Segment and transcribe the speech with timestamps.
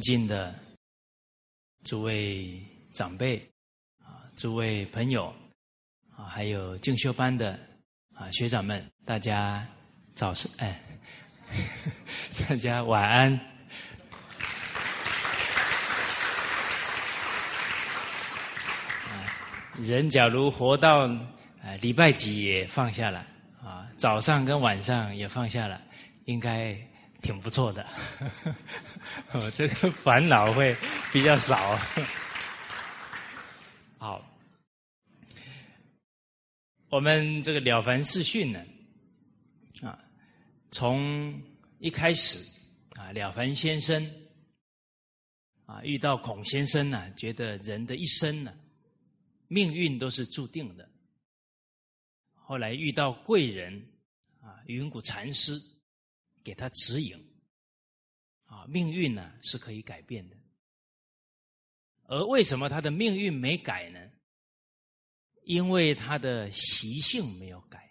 [0.00, 0.54] 尊敬的
[1.84, 2.58] 诸位
[2.94, 3.36] 长辈
[4.02, 5.26] 啊，诸位朋友
[6.16, 7.58] 啊，还有进修班的
[8.14, 9.66] 啊学长们，大家
[10.14, 10.80] 早上哎，
[12.48, 13.38] 大家晚安。
[19.82, 21.06] 人假如活到
[21.62, 23.26] 啊礼拜几也放下了
[23.62, 25.78] 啊，早上跟晚上也放下了，
[26.24, 26.89] 应该。
[27.20, 27.86] 挺不错的，
[29.32, 30.76] 哦，这个烦恼会
[31.12, 31.78] 比较少。
[33.98, 34.24] 好，
[36.88, 38.64] 我们这个《了凡四训》呢，
[39.88, 39.98] 啊，
[40.70, 41.40] 从
[41.78, 42.38] 一开始
[42.96, 44.10] 啊，了凡先生
[45.66, 48.54] 啊遇到孔先生呢，觉得人的一生呢，
[49.48, 50.88] 命运都是注定的。
[52.32, 53.86] 后来遇到贵人
[54.42, 55.60] 啊，云谷禅师。
[56.50, 57.16] 给他指引，
[58.46, 60.36] 啊，命运呢是可以改变的。
[62.08, 64.00] 而为什么他的命运没改呢？
[65.44, 67.88] 因为他的习性没有改。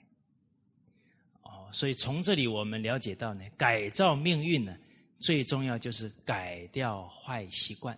[1.44, 4.78] 哦，所以从这里我们了解到呢，改造命运呢，
[5.20, 7.98] 最重要就是改掉坏习惯。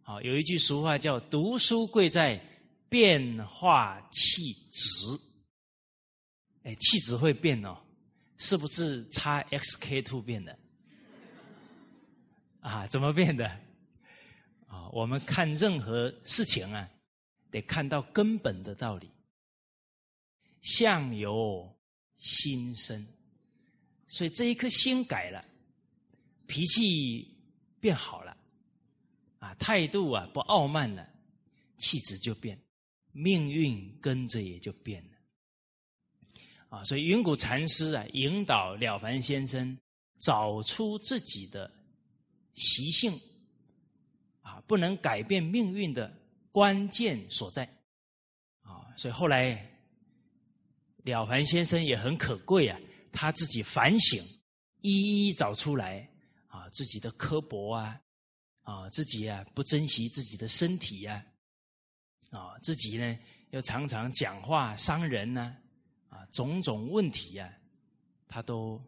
[0.00, 2.42] 好，有一句俗话叫“读书贵在
[2.88, 5.04] 变化气质”，
[6.64, 7.84] 哎，气质会变哦。
[8.38, 10.58] 是不是叉 xk two 变的？
[12.60, 13.46] 啊，怎么变的？
[14.66, 16.88] 啊，我们看任何事情啊，
[17.50, 19.10] 得看到根本的道理。
[20.60, 21.72] 相由
[22.16, 23.06] 心生，
[24.06, 25.44] 所以这一颗心改了，
[26.46, 27.36] 脾气
[27.80, 28.36] 变好了，
[29.38, 31.08] 啊，态度啊不傲慢了，
[31.78, 32.60] 气质就变，
[33.12, 35.17] 命运跟着也就变了。
[36.68, 39.78] 啊，所以云谷禅师啊，引导了凡先生
[40.20, 41.70] 找出自己的
[42.52, 43.18] 习性，
[44.42, 46.14] 啊，不能改变命运的
[46.52, 47.64] 关键所在。
[48.60, 49.66] 啊，所以后来
[51.04, 52.78] 了凡先生也很可贵啊，
[53.12, 54.22] 他自己反省，
[54.82, 56.06] 一一找出来
[56.48, 57.98] 啊，自己的刻薄啊，
[58.60, 61.24] 啊，自己啊不珍惜自己的身体呀，
[62.28, 63.18] 啊，自己呢
[63.52, 65.56] 又常常讲话伤人呢。
[66.32, 67.52] 种种问题呀，
[68.28, 68.80] 他都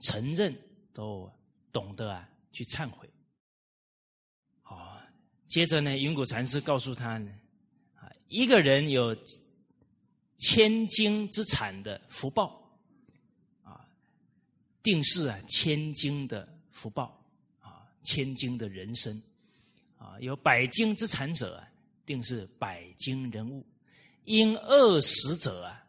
[0.00, 0.56] 承认，
[0.92, 1.30] 都
[1.72, 3.08] 懂得啊，去忏悔。
[4.62, 5.00] 好，
[5.46, 7.30] 接着呢，云谷禅师告诉他呢，
[7.96, 9.16] 啊，一个人有
[10.38, 12.78] 千金之产的福报，
[13.62, 13.86] 啊，
[14.82, 17.24] 定是啊千金的福报，
[17.60, 19.22] 啊，千金的人生，
[19.98, 21.68] 啊，有百金之产者啊，
[22.06, 23.66] 定是百金人物，
[24.24, 25.81] 因饿死者啊。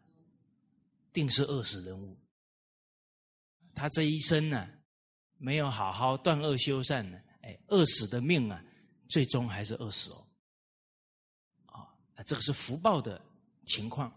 [1.14, 2.14] 定是饿死人物。
[3.74, 4.68] 他这一生呢，
[5.38, 8.62] 没有好好断恶修善呢，哎，饿死的命啊，
[9.08, 10.26] 最终还是饿死哦。
[11.66, 11.88] 啊，
[12.26, 13.20] 这个是福报的
[13.64, 14.12] 情况。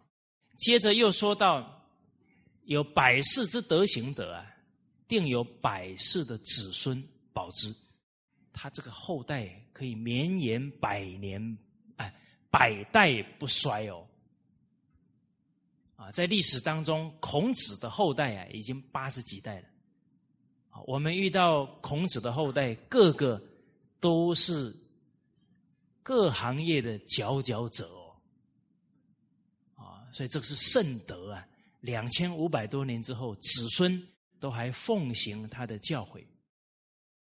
[0.57, 1.87] 接着又说到，
[2.63, 4.57] 有百世之德行者啊，
[5.07, 7.73] 定有百世的子孙保之，
[8.51, 11.57] 他这个后代可以绵延百年，
[11.97, 12.13] 哎，
[12.49, 14.07] 百代不衰哦。
[15.97, 19.67] 啊，在历史当中，孔子的后代啊，已经八十几代了。
[20.85, 23.41] 我们遇到孔子的后代，个个
[23.99, 24.71] 都是
[26.03, 28.15] 各行业的佼佼者哦。
[29.73, 31.47] 啊，所以这是圣德啊！
[31.79, 34.07] 两千五百多年之后，子孙
[34.39, 36.23] 都还奉行他的教诲，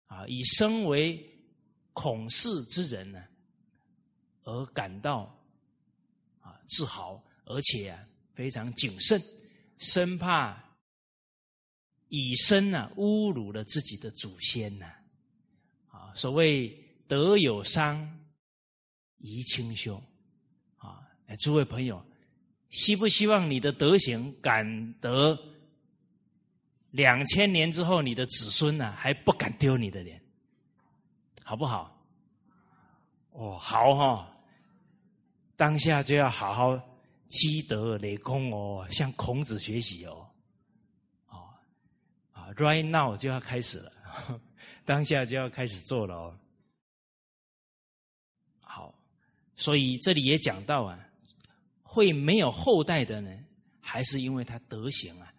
[0.09, 1.19] 啊，以身为
[1.95, 3.25] 孔氏之人呢，
[4.43, 5.35] 而感到
[6.41, 8.07] 啊自豪，而且啊。
[8.39, 9.21] 非常谨慎，
[9.79, 10.57] 生怕
[12.07, 14.87] 以身呢侮辱了自己的祖先呢。
[15.89, 16.69] 啊，所谓
[17.09, 17.99] 德有伤，
[19.19, 20.01] 贻亲羞。
[20.77, 21.05] 啊，
[21.41, 22.01] 诸位朋友，
[22.71, 25.37] 希不希望你的德行敢得
[26.93, 30.23] 两千年之后，你的子孙呢还不敢丢你的脸，
[31.43, 32.07] 好不好？
[33.33, 34.33] 哦，好哈，
[35.57, 36.88] 当下就要好好。
[37.29, 40.27] 积德累功哦，向孔子学习哦，
[41.29, 41.49] 哦，
[42.33, 43.93] 啊，right now 就要开始了，
[44.85, 46.39] 当下就要开始做了哦。
[48.61, 48.95] 好，
[49.57, 50.99] 所以这里也讲到啊，
[51.83, 53.31] 会没有后代的呢，
[53.79, 55.33] 还是因为他德行啊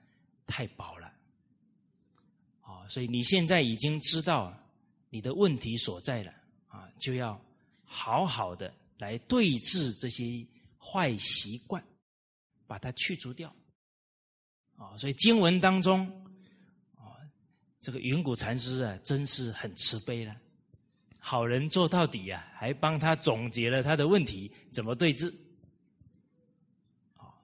[0.45, 1.11] 太薄了。
[2.61, 4.55] 哦，所以你现在已经知道
[5.09, 6.31] 你的问题所在了
[6.67, 7.39] 啊，就要
[7.83, 10.45] 好好的来对治这些。
[10.81, 11.83] 坏习惯，
[12.65, 13.53] 把它去除掉，
[14.77, 16.07] 啊，所以经文当中，
[16.95, 17.19] 啊，
[17.81, 20.35] 这个云谷禅师啊，真是很慈悲了，
[21.19, 25.29] 好人做到底呀，还帮他总结了他的问题怎么对治。
[27.17, 27.35] 啊，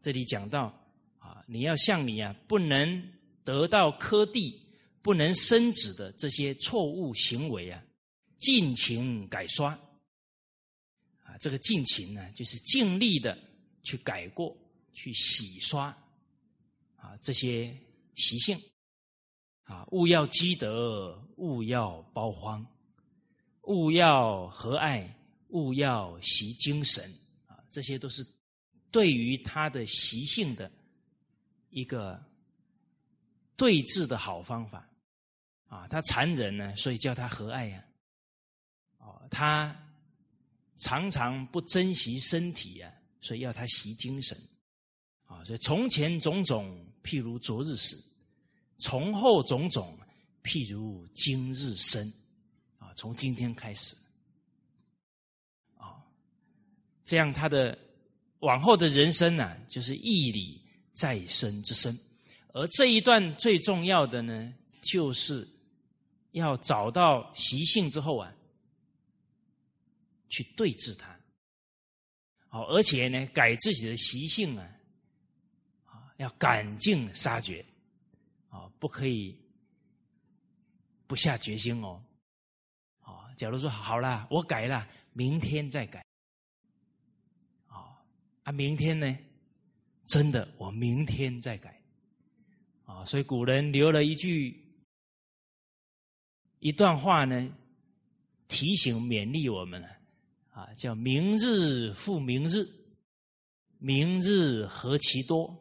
[0.00, 0.74] 这里讲到
[1.18, 3.12] 啊，你要像你啊，不能
[3.44, 4.58] 得到科第，
[5.02, 7.82] 不能升职的这些错误行为啊，
[8.38, 9.78] 尽情改刷。
[11.38, 13.38] 这个尽情呢，就是尽力的
[13.82, 14.56] 去改过，
[14.92, 15.86] 去洗刷
[16.96, 17.76] 啊这些
[18.14, 18.60] 习性。
[19.64, 22.64] 啊，勿要积德，勿要包荒，
[23.62, 25.12] 勿要和爱，
[25.48, 27.12] 勿要习精神。
[27.46, 28.24] 啊，这些都是
[28.92, 30.70] 对于他的习性的
[31.70, 32.24] 一个
[33.56, 34.88] 对治的好方法。
[35.66, 37.84] 啊，他残忍呢，所以叫他和爱呀。
[38.98, 39.76] 哦，他
[40.76, 44.36] 常常不珍惜身体呀，所以要他习精神。
[45.24, 48.00] 啊，所以从前种种，譬如昨日死。
[48.78, 49.98] 从后种种，
[50.44, 52.12] 譬如今日生，
[52.78, 53.96] 啊，从今天开始，
[55.78, 55.96] 啊，
[57.04, 57.76] 这样他的
[58.40, 60.60] 往后的人生呢，就是义理
[60.92, 61.98] 再生之生。
[62.52, 65.48] 而这一段最重要的呢，就是
[66.32, 68.30] 要找到习性之后啊，
[70.28, 71.18] 去对治它，
[72.48, 74.78] 好，而且呢，改自己的习性啊，
[75.84, 77.64] 啊，要赶尽杀绝。
[78.48, 79.36] 啊，不可以
[81.06, 82.02] 不下决心哦。
[83.00, 86.02] 啊，假如说好了，我改了，明天再改。
[87.66, 88.02] 啊
[88.44, 89.18] 啊，明天呢？
[90.06, 91.82] 真的，我明天再改。
[92.86, 94.64] 啊，所以古人留了一句
[96.60, 97.54] 一段话呢，
[98.48, 99.82] 提醒勉励我们
[100.56, 102.66] 啊，叫“明日复明日，
[103.76, 105.54] 明日何其多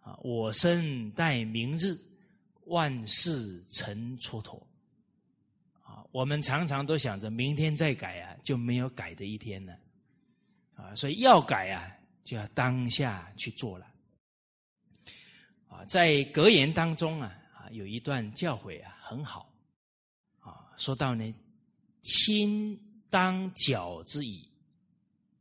[0.00, 0.18] 啊！
[0.24, 1.96] 我生待明日。”
[2.66, 4.58] 万事成蹉跎，
[5.82, 9.78] 啊，我们常常都想着明天再改啊，就没有改的一天了，
[10.74, 11.94] 啊，所以要改啊，
[12.24, 13.86] 就要当下去做了，
[15.68, 19.52] 啊，在格言当中啊，啊，有一段教诲啊，很好，
[20.40, 21.34] 啊，说到呢，
[22.00, 22.80] 亲
[23.14, 24.50] 当矫之以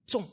[0.06, 0.30] 重。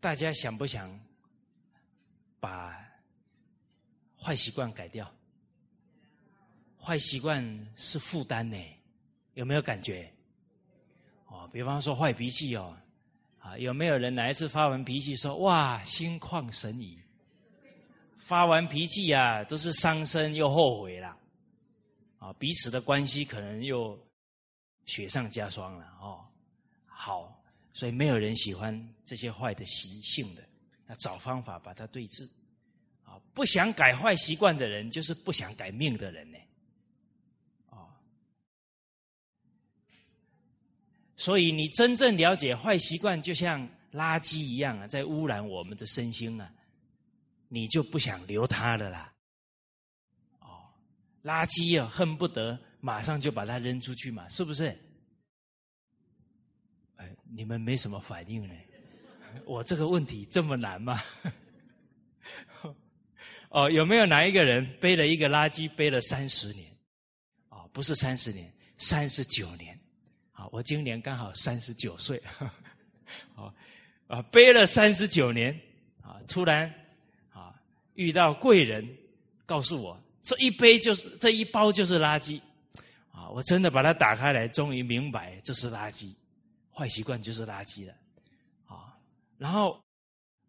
[0.00, 0.98] 大家想不想
[2.40, 2.74] 把
[4.18, 5.14] 坏习惯改掉？
[6.84, 7.42] 坏习惯
[7.74, 8.56] 是负担呢，
[9.32, 10.12] 有没有感觉？
[11.26, 12.76] 哦，比方说坏脾气哦，
[13.38, 16.98] 啊，有没有人哪一次发完脾气说哇心旷神怡？
[18.16, 21.16] 发完脾气呀，都是伤身又后悔了，
[22.18, 23.98] 啊，彼此的关系可能又
[24.84, 26.24] 雪上加霜了哦。
[26.84, 27.40] 好。
[27.76, 30.42] 所以没有人喜欢这些坏的习性的，
[30.86, 32.24] 要找方法把它对治。
[33.02, 36.38] 啊，不想改坏习惯的人，就是不想改命的人呢。
[41.16, 46.52] 所以你真正了解坏习惯，就像垃圾一样啊，在污染我们的身心啊，
[47.48, 49.12] 你就不想留它的啦。
[50.40, 50.64] 哦，
[51.22, 54.76] 垃圾啊，恨不得马上就把它扔出去嘛，是不是？
[56.96, 58.54] 哎你们没什么反应呢？
[59.44, 61.00] 我这个问题这么难吗？
[63.50, 66.76] 哦，有没有哪一个人背了一个垃圾背了三十年？
[67.50, 69.73] 哦，不是三十年，三十九年。
[70.34, 72.22] 啊，我今年刚好三十九岁。
[73.34, 73.50] 哦，
[74.06, 75.58] 啊，背了三十九年，
[76.02, 76.70] 啊，突然
[77.32, 77.54] 啊
[77.94, 78.86] 遇到贵人，
[79.46, 82.38] 告诉我这一杯就是这一包就是垃圾。
[83.10, 86.14] 啊，我真的把它打开来，终于明白这是垃圾。
[86.76, 87.94] 坏习惯就是垃圾了，
[88.66, 88.98] 啊！
[89.38, 89.80] 然后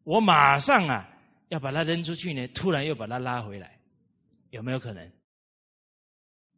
[0.03, 1.07] 我马上啊
[1.49, 3.79] 要把它扔出去呢，突然又把它拉回来，
[4.49, 5.11] 有没有可能？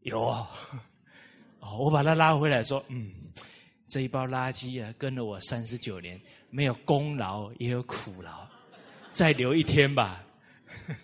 [0.03, 0.49] 有啊！
[1.75, 3.11] 我把它拉回来，说：“嗯，
[3.87, 6.19] 这一包垃圾啊，跟了我三十九年，
[6.49, 8.47] 没有功劳也有苦劳，
[9.11, 10.23] 再留一天吧。”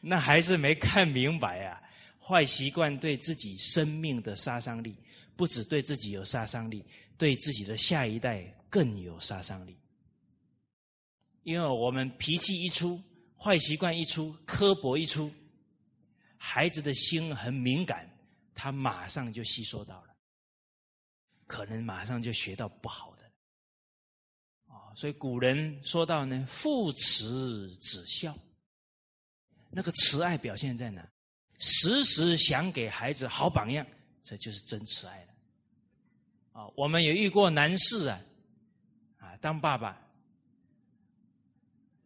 [0.00, 1.82] 那还是没看明白啊！
[2.18, 4.96] 坏习惯对自己生命的杀伤力，
[5.36, 6.84] 不止对自己有杀伤力。
[7.18, 9.76] 对自己的下一代更有杀伤力，
[11.42, 12.98] 因为我们脾气一出，
[13.36, 15.30] 坏习惯一出，刻薄一出，
[16.38, 18.09] 孩子的心很敏感，
[18.54, 20.14] 他马上就吸收到了，
[21.46, 23.24] 可能马上就学到不好的，
[24.66, 28.36] 哦，所以古人说到呢，父慈子孝，
[29.70, 31.08] 那个慈爱表现在哪？
[31.58, 33.86] 时时想给孩子好榜样，
[34.22, 35.32] 这就是真慈爱了。
[36.52, 38.20] 啊，我们有遇过男士啊，
[39.18, 40.00] 啊，当爸爸，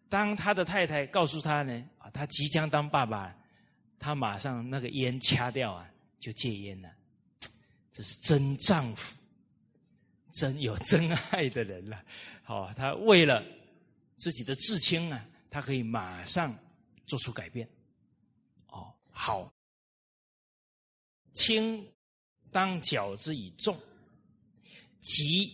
[0.08, 3.34] 当他的太太告诉他呢，啊，他即将当爸爸，
[3.98, 5.88] 他马上那个烟掐掉啊，
[6.24, 6.90] 就戒烟了。
[7.92, 9.20] 这是真丈夫，
[10.32, 12.02] 真有真爱的人了。
[12.42, 13.44] 好，他为了
[14.16, 16.56] 自己的至亲啊，他可以马上
[17.06, 17.68] 做出改变。
[18.68, 19.52] 哦，好，
[21.34, 21.86] 轻
[22.50, 23.78] 当矫之以重。
[25.00, 25.52] 急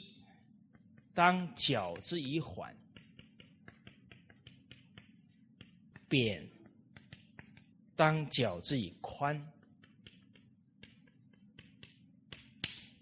[1.13, 2.73] 当矫之以缓，
[6.09, 6.49] 扁
[7.97, 9.37] 当矫之以宽，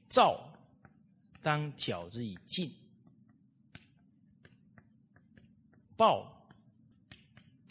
[0.08, 0.40] 燥
[1.42, 2.70] 当矫之以静，
[5.96, 6.26] 暴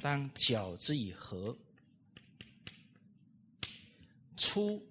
[0.01, 1.57] 当矫之以和，
[4.35, 4.81] 粗。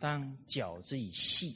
[0.00, 1.52] 当矫之以细，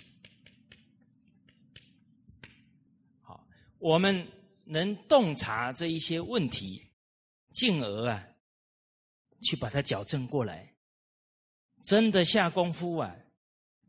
[3.21, 3.47] 好，
[3.79, 4.27] 我们
[4.65, 6.85] 能洞察这一些问题，
[7.53, 8.27] 进而啊，
[9.43, 10.75] 去把它矫正过来。
[11.85, 13.17] 真的下功夫啊，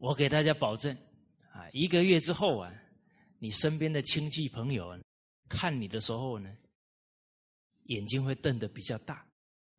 [0.04, 0.94] 我给大家保证
[1.54, 2.70] 啊，一个月之后啊，
[3.40, 5.00] 你身边的亲戚朋友啊
[5.48, 6.54] 看你的时候呢，
[7.84, 9.26] 眼睛会瞪得比较大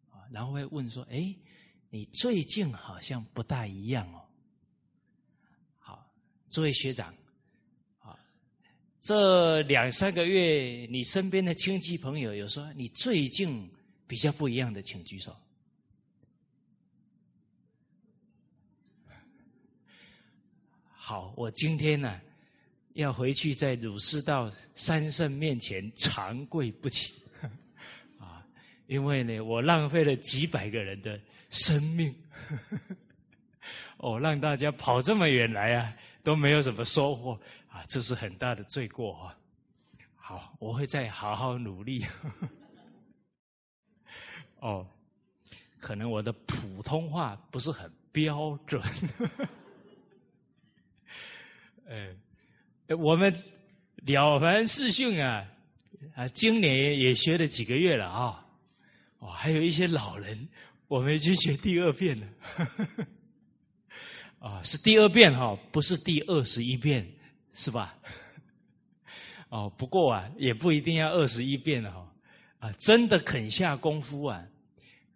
[0.08, 1.36] 啊，然后会问说：“哎，
[1.90, 4.24] 你最近好像不大一样哦。”
[5.76, 6.10] 好
[6.48, 7.14] 诸位学长，
[7.98, 8.18] 啊，
[9.02, 13.70] 这两三个月，你身边的亲戚朋友有说你最近
[14.06, 15.36] 比较不一样的，请举手。
[21.06, 22.18] 好，我今天呢
[22.94, 27.14] 要回去在儒释道三圣面前长跪不起，
[28.18, 28.42] 啊，
[28.86, 31.20] 因为呢我浪费了几百个人的
[31.50, 32.14] 生命，
[33.98, 35.94] 哦，让大家跑这么远来啊。
[36.22, 39.36] 都没有什么收获啊，这是很大的罪过啊！
[40.16, 42.02] 好，我会再好好努力。
[44.60, 44.88] 哦，
[45.78, 48.82] 可能我的普通话不是很标准。
[51.86, 53.34] 呃，我们
[54.04, 55.46] 了凡四训啊，
[56.14, 58.46] 啊，今年也学了几个月了啊，
[59.18, 60.48] 哦，还有一些老人，
[60.88, 62.26] 我们已经学第二遍了。
[64.38, 67.06] 啊， 是第二遍哈，不是第二十一遍，
[67.52, 67.98] 是吧？
[69.50, 72.14] 哦，不过啊，也不一定要二十一遍了哈。
[72.60, 74.42] 啊，真的肯下功夫啊，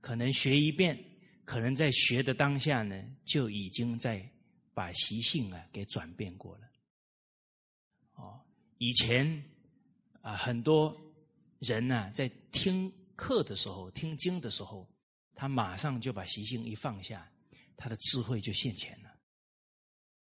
[0.02, 0.98] 可能学一遍，
[1.46, 4.22] 可能在学的当下呢，就已经在
[4.78, 6.70] 把习性啊给转变过了。
[8.12, 8.40] 哦，
[8.76, 9.42] 以前
[10.22, 10.96] 啊，很多
[11.58, 14.88] 人呢，在听课的时候、听经的时候，
[15.34, 17.28] 他马上就把习性一放下，
[17.76, 19.10] 他的智慧就现前了。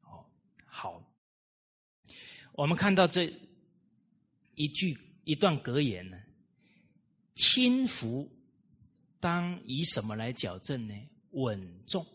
[0.01, 0.23] 哦
[0.67, 1.03] 好，
[2.51, 3.33] 我们看到这
[4.53, 6.23] 一句一段格言呢，
[7.33, 8.31] 轻浮
[9.19, 10.93] 当以什么来矫正呢？
[11.31, 12.05] 稳重，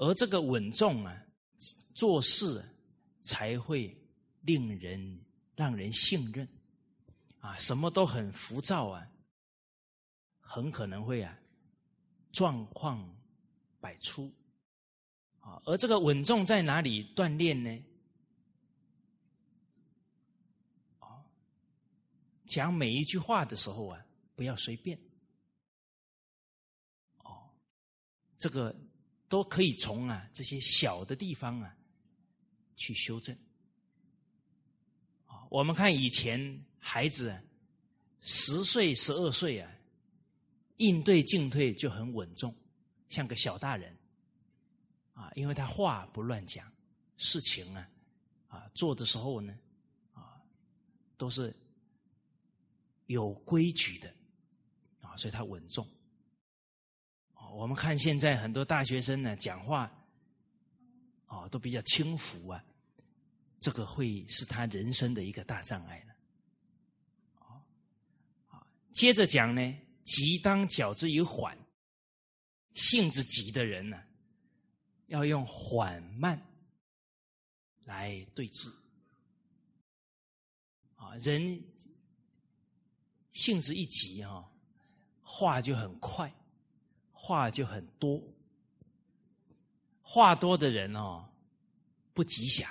[0.00, 1.26] 而这个稳重啊，
[1.94, 2.64] 做事
[3.20, 3.94] 才会
[4.40, 6.48] 令人让人信任
[7.38, 9.06] 啊，什么都很浮躁啊，
[10.40, 11.38] 很可能会啊
[12.32, 13.08] 状况。
[13.82, 14.30] 百出，
[15.38, 17.84] 啊，而这个稳重在哪里锻炼呢？
[22.44, 24.04] 讲每一句话的时候啊，
[24.36, 25.00] 不要随便，
[27.24, 27.48] 哦，
[28.38, 28.76] 这个
[29.30, 31.76] 都可以从啊这些小的地方啊
[32.76, 33.34] 去修正。
[35.48, 37.40] 我们看以前孩子
[38.20, 39.72] 十岁、十二岁啊，
[40.78, 42.52] 应对进退就很稳重。
[43.08, 43.96] 像个小大人，
[45.14, 46.70] 啊，因为他话不乱讲，
[47.16, 47.88] 事情啊，
[48.48, 49.56] 啊做的时候呢，
[50.12, 50.42] 啊
[51.16, 51.54] 都是
[53.06, 54.12] 有规矩的，
[55.00, 55.86] 啊，所以他稳重。
[57.52, 59.90] 我们看现在很多大学生呢，讲话，
[61.26, 62.64] 哦，都比较轻浮啊，
[63.58, 66.14] 这个会是他人生的一个大障碍了。
[68.48, 71.56] 啊，接着讲呢，急当矫之以缓。
[72.72, 74.00] 性子急的人呢，
[75.06, 76.40] 要用缓慢
[77.82, 78.72] 来对峙。
[80.94, 81.60] 啊，人
[83.32, 84.48] 性子一急哈，
[85.20, 86.32] 话就很快，
[87.22, 88.18] 话就很多。
[90.00, 91.22] 话多的人哦，
[92.14, 92.68] 不吉祥。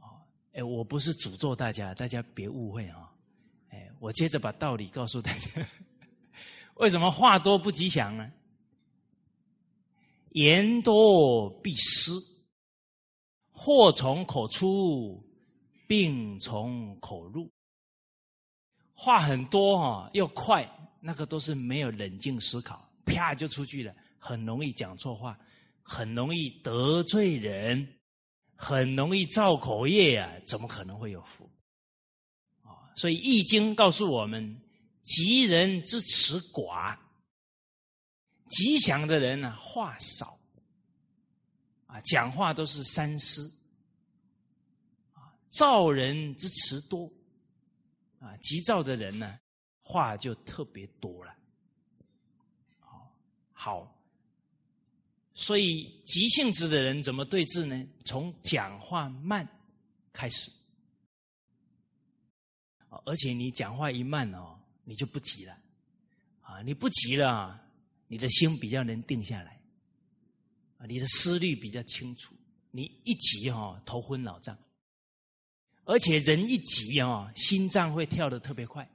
[0.00, 0.20] 哦，
[0.52, 3.14] 哎，我不是诅咒大家，大家别误会啊。
[3.70, 5.64] 哎，我接着把道理告诉大家：
[6.74, 8.32] 为什么话多不吉祥呢？
[10.32, 12.12] 言多必失，
[13.52, 15.24] 祸从口出，
[15.86, 17.48] 病从口入。
[18.92, 20.68] 话很多哈，又快，
[21.00, 25.38] 那个都是没有冷静思考，啪就出去了，很容易讲错话，
[25.82, 27.98] 很容易得罪人，
[28.54, 30.30] 很容易造口业啊！
[30.46, 31.48] 怎么可能会有福？
[32.62, 34.60] 啊，所以《易经》告诉我们：
[35.02, 36.98] 吉人之辞寡，
[38.48, 40.38] 吉祥的人呢，话少，
[41.86, 43.50] 啊，讲话都是三思，
[45.14, 47.10] 啊，造人之词多。
[48.20, 49.38] 啊，急躁的人呢，
[49.88, 51.34] 话就特别多了。
[52.78, 53.10] 好，
[53.54, 53.98] 好，
[55.32, 57.88] 所以急性子的人怎么对治呢？
[58.04, 59.48] 从讲话慢
[60.12, 60.50] 开始。
[63.06, 65.56] 而且你讲话一慢哦，你就不急了。
[66.42, 67.58] 啊，你不急了，
[68.08, 69.58] 你的心比较能定下来。
[70.76, 72.34] 啊，你的思虑比较清楚。
[72.70, 74.58] 你一急哈，头昏脑胀。
[75.84, 78.86] 而且人一急啊，心脏会跳得特别快，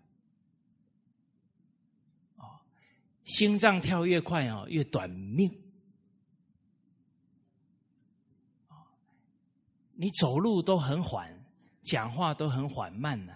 [2.36, 2.60] 哦，
[3.24, 5.52] 心脏跳越快啊，越短命。
[9.96, 11.46] 你走路都很缓，
[11.84, 13.34] 讲话都很缓慢呢，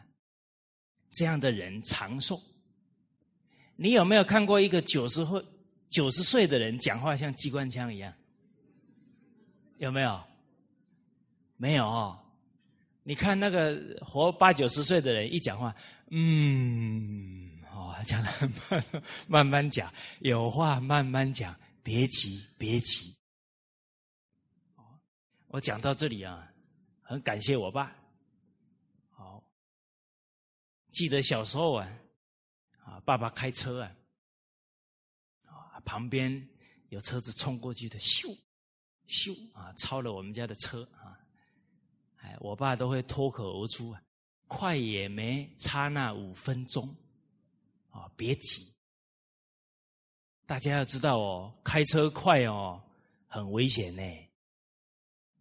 [1.11, 2.41] 这样的人长寿。
[3.75, 5.45] 你有没有看过一个九十岁
[5.89, 8.13] 九十岁的人讲话像机关枪一样？
[9.77, 10.23] 有没有？
[11.55, 12.19] 没有哦。
[13.03, 15.73] 你看那个活八九十岁的人一讲话，
[16.09, 17.56] 嗯，
[18.03, 18.29] 讲的
[18.69, 18.85] 慢，
[19.27, 23.15] 慢慢讲，有话慢慢讲，别急，别急。
[25.47, 26.53] 我讲到这里啊，
[27.01, 27.95] 很感谢我爸。
[29.09, 29.41] 好，
[30.91, 31.89] 记得小时候啊，
[32.83, 33.95] 啊，爸爸开车啊，
[35.45, 36.47] 啊，旁边
[36.89, 38.37] 有车子冲过去的，咻，
[39.07, 41.17] 咻啊，超了我们家的车啊。
[42.17, 44.01] 哎我爸都会脱口而出啊，
[44.47, 46.93] 快也没差那五分钟，
[47.97, 48.71] 啊，别急。
[50.45, 52.81] 大家要知道哦，开车快哦，
[53.27, 54.03] 很危险呢。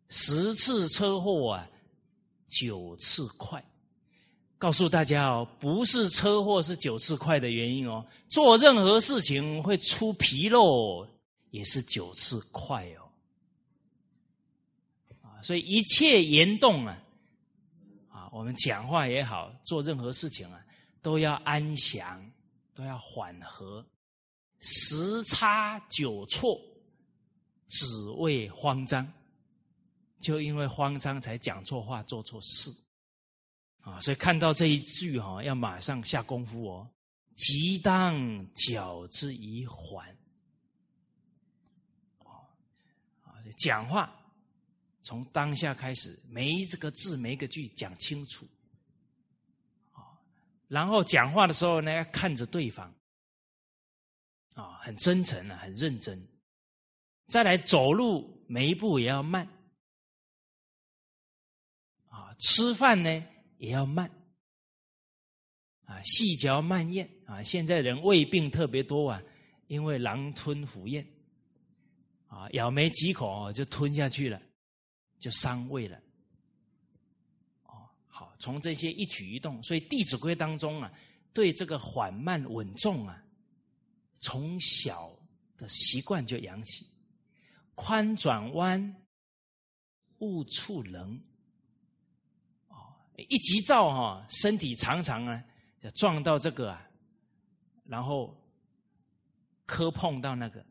[0.09, 1.71] 十次车祸啊，
[2.47, 3.63] 九次快。
[4.59, 11.07] 告诉大家哦，不是车祸是九次快的原因哦，做任何事情会出纰漏，
[11.51, 13.11] 也是九次快哦。
[15.21, 17.05] 啊所以一切言动啊，
[18.09, 20.65] 啊，我们讲话也好，做任何事情啊，
[21.03, 22.33] 都要安详，
[22.77, 23.85] 都要缓和，
[24.61, 26.61] 十差九错，
[27.67, 27.87] 只
[28.19, 29.11] 为慌张，
[30.21, 32.71] 就因为慌张才讲错话，做错事，
[33.81, 36.91] 啊，所以看到这一句哈，要马上下功夫哦，
[37.35, 40.15] 即当矫之以缓，
[42.19, 44.13] 啊，讲话。
[45.03, 48.45] 从当下开始，每一个字、每一个句讲清楚，
[50.69, 52.93] 然后讲话的时候呢，要看着对方，
[54.55, 56.27] 啊，很真诚啊，很认真。
[57.27, 59.47] 再来走路，每一步也要慢，
[62.09, 63.25] 啊，吃饭呢
[63.59, 64.11] 也要慢，
[65.85, 67.43] 啊，细嚼慢咽啊。
[67.43, 69.23] 现在人胃病特别多啊，
[69.67, 71.07] 因为狼吞虎咽，
[72.29, 74.41] 啊，咬没几口就吞下去了。
[75.19, 75.99] 就伤胃了，
[78.39, 80.93] 从这些一举一动，所以《弟子规》当中啊，
[81.33, 83.23] 对这个缓慢稳重啊，
[84.21, 85.15] 从小
[85.57, 86.87] 的习惯就养起。
[87.75, 88.97] 宽转弯，
[90.19, 91.21] 勿触棱。
[92.69, 92.77] 哦，
[93.29, 95.45] 一急躁哈，身体常常啊，
[95.83, 96.89] 就撞到这个啊，
[97.85, 98.35] 然后
[99.67, 100.65] 磕碰到那个，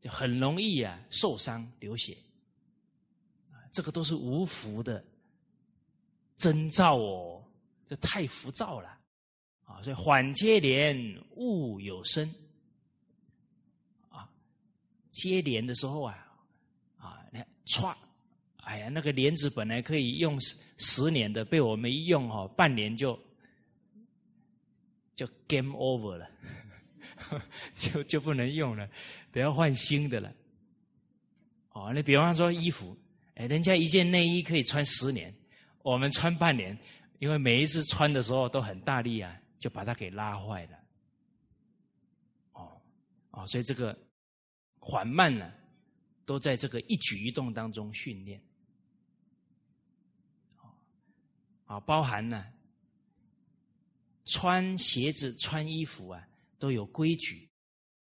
[0.00, 2.16] 就很容易啊受伤流血。
[3.72, 5.02] 这个都是无福的
[6.36, 7.44] 征兆哦，
[7.86, 8.88] 这太浮躁了
[9.64, 9.80] 啊！
[9.82, 10.96] 所以缓接连，
[11.36, 12.28] 勿有声
[14.08, 14.28] 啊。
[15.10, 16.26] 接连的时候啊，
[16.98, 17.94] 啊，你看歘，
[18.56, 23.18] 哎呀，那个帘子本来可以用十十年的，被我们一用哦，半年就
[25.14, 26.30] 就 game over 了，
[27.78, 28.88] 就就不能用了，
[29.30, 30.32] 得要换新的了。
[31.70, 32.96] 哦，你比方说衣服。
[33.34, 35.34] 哎，人家一件内衣可以穿十年，
[35.82, 36.78] 我们穿半年，
[37.18, 40.78] 因为每一次穿的时候都很大力啊，就把它给拉坏了。
[42.52, 42.80] 哦，
[43.30, 43.98] 哦，所以这个
[44.78, 45.52] 缓慢呢，
[46.24, 48.40] 都在这个一举一动当中训练。
[51.64, 52.52] 啊，包含呢，
[54.26, 57.48] 穿鞋子、穿衣服啊，都有规矩，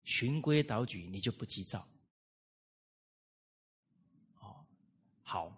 [0.04, 1.88] 循规蹈矩，你就不急躁。
[4.40, 4.66] 哦，
[5.22, 5.56] 好。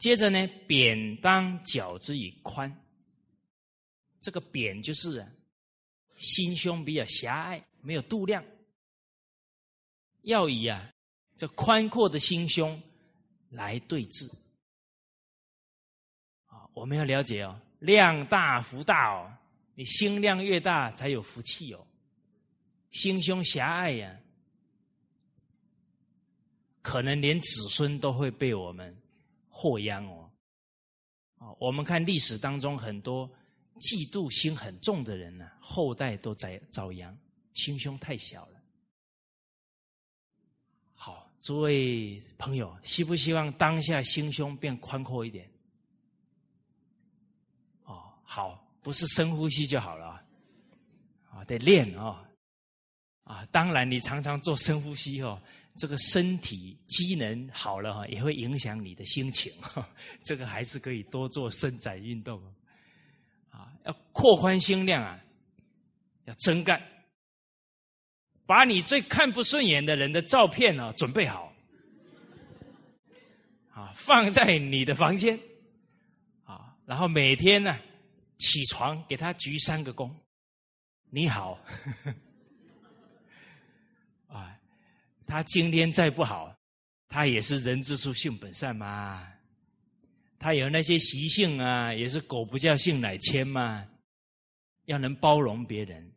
[0.00, 2.74] 接着呢，扁当脚之以宽。
[4.20, 5.24] 这个扁就是
[6.16, 8.42] 心胸比较狭隘，没有度量，
[10.22, 10.90] 要以啊
[11.36, 12.82] 这宽阔的心胸
[13.50, 14.26] 来对治。
[16.46, 19.30] 啊，我们要了解哦，量大福大哦，
[19.74, 21.86] 你心量越大才有福气哦。
[22.90, 24.18] 心胸狭隘呀，
[26.82, 28.99] 可能连子孙都会被我们。
[29.50, 30.30] 祸殃哦，
[31.38, 33.28] 哦，我们看历史当中很多
[33.80, 37.14] 嫉妒心很重的人呢，后代都在遭殃，
[37.52, 38.60] 心胸太小了。
[40.94, 45.50] 好，诸位朋友，希不希望当下心胸变宽阔一点？
[47.84, 50.22] 哦，好，不是深呼吸就好了
[51.30, 52.24] 啊，得练哦，
[53.24, 55.40] 啊，当然你常常做深呼吸哦。
[55.80, 59.50] 这个身体机能好了哈，也会影响你的心情。
[60.22, 62.38] 这个还是可以多做伸展运动
[63.48, 65.18] 啊，要扩宽心量啊，
[66.26, 66.86] 要真干，
[68.44, 71.50] 把你最看不顺眼的人的照片呢准备好，
[73.72, 75.40] 啊，放在你的房间，
[76.44, 77.74] 啊，然后每天呢
[78.36, 80.14] 起床给他鞠三个躬，
[81.08, 81.58] 你好。
[85.30, 86.52] 他今天再不好，
[87.06, 89.32] 他也是人之初性本善嘛。
[90.40, 93.88] 他有那些习性啊，也是狗不叫性乃迁嘛。
[94.86, 96.12] 要能包容别人，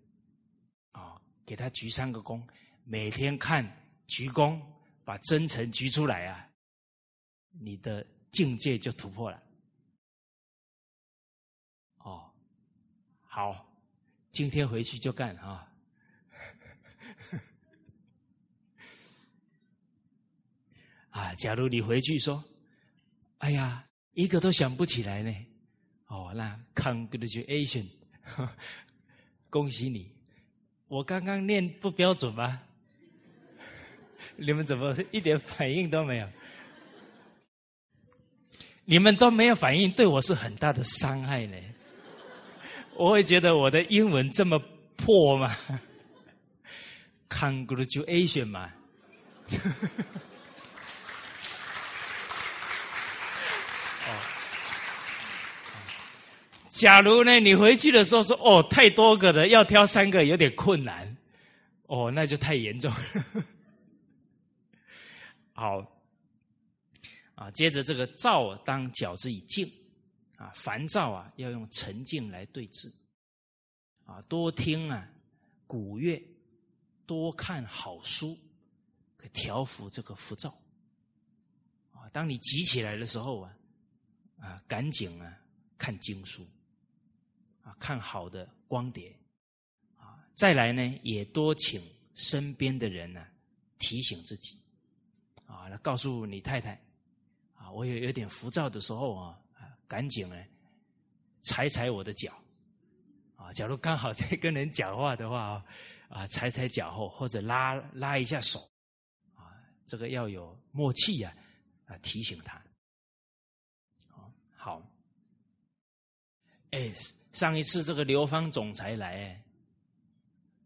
[0.93, 2.41] 啊，给他鞠三个躬，
[2.85, 3.63] 每天看
[4.07, 4.59] 鞠躬，
[5.05, 6.49] 把真诚鞠出来啊，
[7.51, 9.43] 你的境界就突破了。
[11.97, 12.33] 哦，
[13.21, 13.71] 好，
[14.31, 15.71] 今天回去就干啊。
[21.13, 22.43] 啊，假如你回去说
[23.37, 25.31] ：“哎呀，一个都想不起来呢。”
[26.09, 27.85] 哦，那 congratulation，
[29.49, 30.11] 恭喜你！
[30.87, 32.61] 我刚刚念不标准吗？
[34.37, 36.27] 你们怎么一点反应都没有？
[38.85, 41.55] 你们都没有反应，对我是很大的伤害呢。
[42.95, 44.57] 我会觉得我的英文这么
[44.97, 45.55] 破吗？
[47.29, 48.73] congratulation 嘛。
[56.73, 61.15] 假如呢，你回去的时候说：“哦，太多个的，要挑三个有点困难。”
[61.85, 63.45] 哦，那就太严重了。
[65.53, 65.85] 好，
[67.35, 69.71] 啊，接着这个躁当矫之以静，
[70.35, 72.91] 啊，烦躁啊要用沉静来对治，
[74.05, 75.07] 啊，多听啊
[75.67, 76.19] 古乐，
[77.05, 78.35] 多看好书，
[79.15, 80.49] 可调服这个浮躁。
[81.91, 83.55] 啊，当你急起来的时候啊，
[84.39, 85.37] 啊，赶紧啊
[85.77, 86.43] 看经书。
[87.63, 89.17] 啊，看好的光碟，
[89.97, 91.81] 啊，再来呢，也多请
[92.13, 93.25] 身边的人呢
[93.79, 94.59] 提醒自己，
[95.45, 96.73] 啊，来告诉你太太，
[97.55, 100.35] 啊，我有有点浮躁的时候啊，啊，赶紧呢
[101.43, 102.37] 踩踩我的脚，
[103.37, 105.65] 啊，假如刚好在跟人讲话的话啊，
[106.09, 108.59] 啊，踩踩脚后或者拉拉一下手，
[109.35, 111.33] 啊，这个要有默契呀，
[111.85, 112.61] 啊，提醒他，
[114.57, 114.81] 好，
[116.71, 116.91] 哎。
[117.33, 119.39] 上一次这个刘芳总裁来，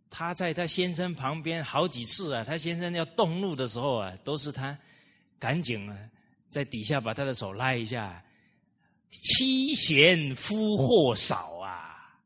[0.09, 4.77] 他在他先生旁边好几次啊，他先生要动怒的时候啊，都是他
[5.39, 5.97] 赶紧啊
[6.49, 8.23] 在底下把他的手拉一下。
[9.09, 12.19] 妻贤夫祸少啊，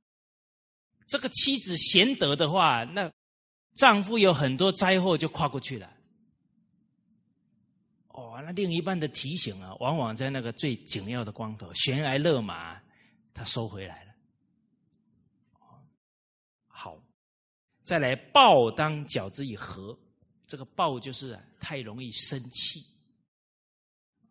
[1.08, 3.12] 这个妻子贤德的话，那
[3.76, 5.88] 丈夫有很多灾祸就跨过去了。
[8.08, 12.82] 哦，那另一半的提醒啊，往往在那个最紧要的光头，悬崖勒马，
[13.32, 14.11] 他收回来了。
[17.92, 20.00] 再来，暴当矫之以和，
[20.48, 22.86] 这个暴就是太容易生气，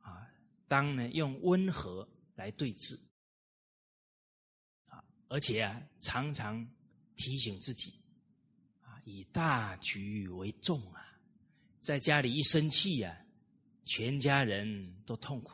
[0.01, 0.27] 啊，
[0.67, 2.99] 当呢用温和来对治，
[4.87, 6.67] 啊，而且啊常常
[7.17, 7.93] 提醒自己，
[8.81, 11.21] 啊，以大局为重啊，
[11.81, 13.15] 在家里一生气啊，
[13.85, 15.53] 全家人都痛苦，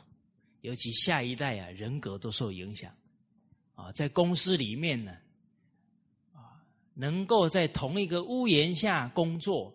[0.60, 2.96] 尤其下一代啊人格都受影响，
[3.74, 5.12] 啊，在公司里面呢。
[6.98, 9.70] 能够在同一个屋檐下工作，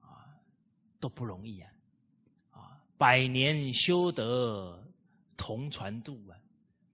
[0.00, 0.24] 啊，
[0.98, 1.70] 都不容易啊！
[2.52, 4.82] 啊，百年修得
[5.36, 6.40] 同船渡啊，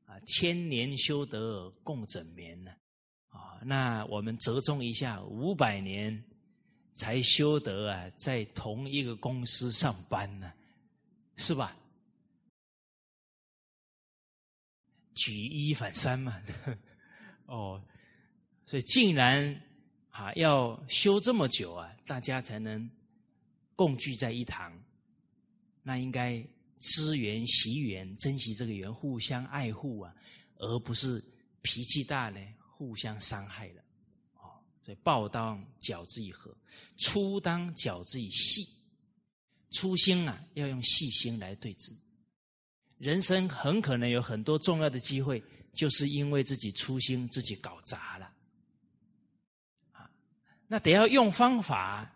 [0.07, 2.73] 啊，千年修得共枕眠呢，
[3.29, 6.25] 啊，那我们折中一下，五百年
[6.93, 10.53] 才修得啊，在同一个公司上班呢，
[11.37, 11.77] 是吧？
[15.15, 16.43] 举一反三嘛，
[17.47, 17.81] 哦，
[18.67, 19.63] 所以竟然
[20.11, 22.91] 啊要修这么久啊，大家才能
[23.77, 24.77] 共聚在一堂，
[25.83, 26.45] 那应该
[26.81, 30.15] 知缘惜缘，珍惜这个缘，互相爱护啊，
[30.57, 31.23] 而不是
[31.63, 33.83] 脾气大呢，互相伤害了。
[34.35, 36.53] 哦，所以报当饺之以和，
[36.97, 38.67] 初当饺之以细，
[39.71, 41.93] 初心啊要用细心来对治。
[42.99, 48.33] 人生很可能有很多重要的机会，就是因为自己粗心，自己搞砸了。
[50.69, 52.11] 那得要用方法，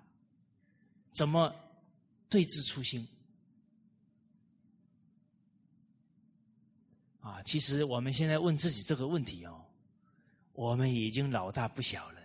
[1.12, 1.54] 怎么
[2.28, 3.06] 对治初心？
[7.20, 9.64] 啊，其实我们现在问自己这个问题哦，
[10.52, 12.20] 我们已经老大不小了。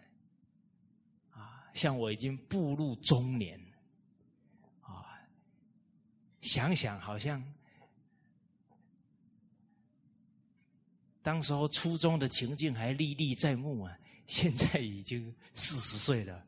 [1.32, 3.60] 啊，像我已经步入中年，
[4.82, 5.06] 啊，
[6.42, 7.44] 想想好像。
[11.22, 16.46] 当时候初中的情境还历历在目啊，现在已经四十岁了，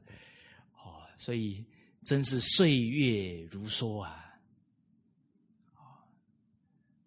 [0.84, 1.64] 哦，所以
[2.04, 4.40] 真是岁月如梭啊，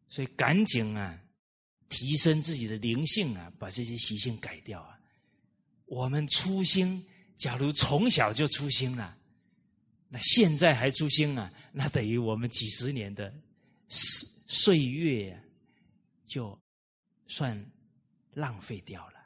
[0.09, 1.21] 所以赶紧啊，
[1.89, 4.99] 提升自己的灵性啊，把这些习性改掉啊。
[5.87, 7.05] 我们初心，
[7.37, 9.19] 假如从小就初心了，
[10.09, 13.35] 那现在还初心啊，那等于我们几十年的
[13.89, 15.43] 岁岁月
[16.25, 16.59] 就。
[17.33, 17.65] 算
[18.33, 19.20] 浪费掉了，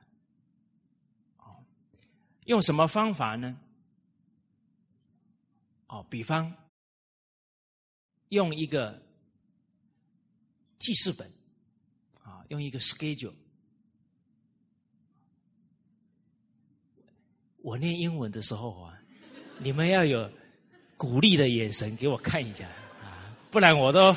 [2.45, 3.59] 用什么方法呢？
[5.87, 6.53] 哦，比方
[8.29, 9.01] 用一个
[10.79, 11.31] 记事本，
[12.23, 13.33] 啊，用一个 schedule。
[17.63, 18.99] 我念英文的时候啊，
[19.59, 20.31] 你们要有
[20.97, 22.69] 鼓励的眼神给我看一下
[23.01, 24.15] 啊，不然我都。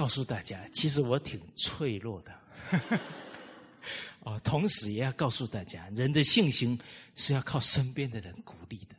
[0.00, 2.32] 告诉大家，其实我挺脆弱的。
[4.24, 6.78] 哦，同时也要告诉大家，人的信心
[7.16, 8.94] 是要靠身边的人鼓励的。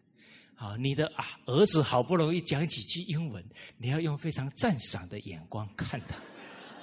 [0.55, 3.43] 啊，你的啊儿子好不容易讲几句英文，
[3.79, 6.15] 你要用非常赞赏的眼光看他，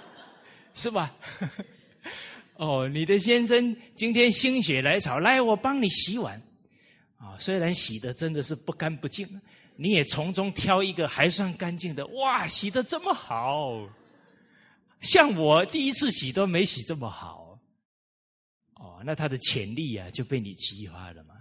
[0.75, 1.15] 是吧？
[2.59, 6.43] 哦，你的先生今天心血来潮，来我帮你洗碗。
[7.19, 9.29] 啊，虽然洗的真的是不干不净，
[9.77, 12.05] 你也从中挑一个还算干净的。
[12.09, 13.89] 哇，洗的这么好。
[15.01, 17.59] 像我第一次洗都没洗这么好，
[18.75, 21.37] 哦，那他的潜力啊就被你激发了嘛，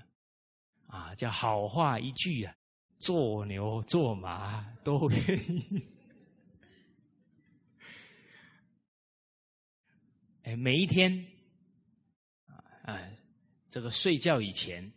[0.85, 2.55] 啊，叫好话一句啊，
[2.99, 5.19] 做牛做马都愿
[5.51, 5.85] 意。
[10.43, 11.25] 哎，每一天
[12.83, 13.01] 啊，
[13.67, 14.89] 这个睡觉以前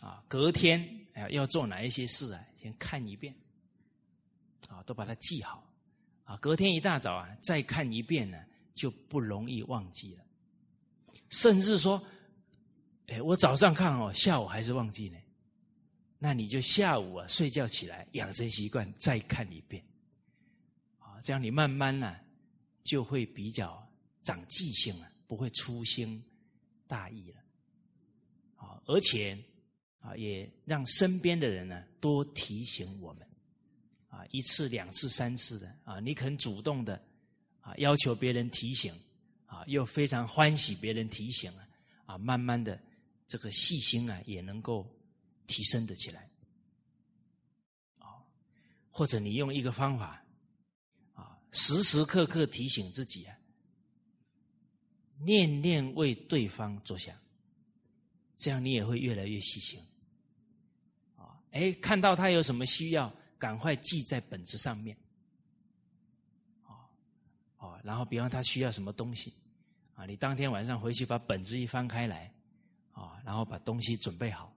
[0.00, 3.34] 啊，隔天哎要做哪一些事啊，先看一遍，
[4.68, 5.65] 啊，都把它记好。
[6.26, 8.36] 啊，隔天一大早啊，再看一遍呢，
[8.74, 10.24] 就不容易忘记了。
[11.30, 12.04] 甚至说，
[13.06, 15.16] 哎，我早上看哦，下午还是忘记呢。
[16.18, 19.84] 那你就下午啊睡觉起来养成习惯，再看一遍。
[20.98, 22.16] 啊，这样你慢慢呢
[22.82, 23.88] 就会比较
[24.22, 26.20] 长记性了，不会粗心
[26.88, 27.38] 大意了。
[28.56, 29.38] 啊，而且
[30.00, 33.24] 啊，也让身边的人呢多提醒我们。
[34.30, 37.00] 一次、两次、三次的啊，你肯主动的
[37.60, 38.94] 啊，要求别人提醒
[39.46, 41.68] 啊，又非常欢喜别人提醒啊，
[42.06, 42.80] 啊，慢慢的
[43.26, 44.88] 这个细心啊，也能够
[45.46, 46.28] 提升的起来。
[47.98, 48.22] 啊，
[48.90, 50.24] 或者你用一个方法
[51.14, 53.36] 啊，时时刻刻提醒自己啊，
[55.18, 57.16] 念念为对方着想，
[58.36, 59.80] 这样你也会越来越细心。
[61.16, 63.12] 啊，哎，看到他有什么需要。
[63.38, 64.96] 赶快记在本子上面，
[66.64, 66.74] 哦
[67.58, 69.34] 哦，然后比方他需要什么东西，
[69.94, 72.32] 啊，你当天晚上回去把本子一翻开来，
[72.92, 74.54] 啊，然后把东西准备好，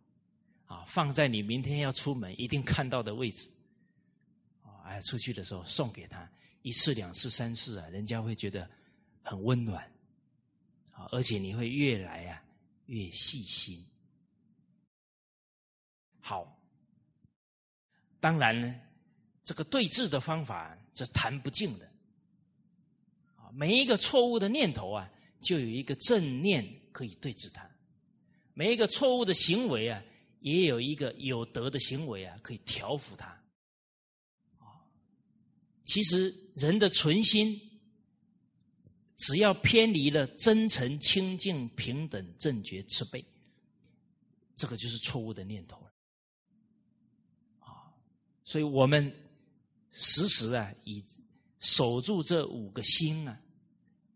[0.65, 3.49] 啊，放在你明天要出门一定看到的位置，
[4.63, 6.29] 啊，哎，出去的时候送给他
[6.61, 8.69] 一次、两次、三次啊，人家会觉得
[9.21, 9.83] 很温暖，
[10.91, 12.43] 啊，而且你会越来啊
[12.85, 13.85] 越细心，
[16.21, 16.58] 好。
[18.19, 18.75] 当然呢，
[19.43, 21.85] 这个对峙的方法是谈不尽的。
[23.35, 25.09] 啊，每一个错误的念头啊，
[25.41, 27.69] 就有一个正念可以对治它。
[28.53, 30.03] 每一个错误的行为啊，
[30.41, 33.27] 也有一个有德的行为啊，可以调伏它。
[34.57, 34.83] 啊
[35.85, 37.59] 其实人的存心，
[39.17, 43.25] 只要偏离了真诚、清净、平等、正觉、慈悲，
[44.55, 45.88] 这个就是错误的念头了。
[48.49, 49.15] 所以我们
[49.91, 51.05] 时时啊，以
[51.59, 53.39] 守住这五个心啊，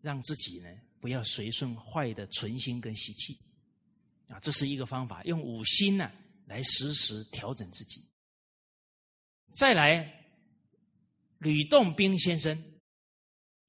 [0.01, 0.69] 让自己呢
[0.99, 3.37] 不要随顺坏的存心跟习气。
[4.27, 6.11] 啊，这是一个方法，用五心呢
[6.47, 8.01] 来时时调整自己。
[9.53, 10.19] 再来。
[11.39, 12.57] 吕洞宾先生，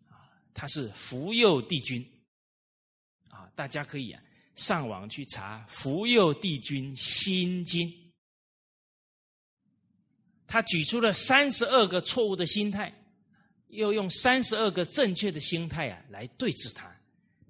[0.07, 2.09] 啊，他是福佑帝君，
[3.31, 4.23] 啊，大家可以啊
[4.55, 7.89] 上网去查《福佑帝君心经》，
[10.47, 12.93] 他举出了三十二个错误的心态，
[13.69, 16.95] 又用三十二个正确的心态啊来对治他，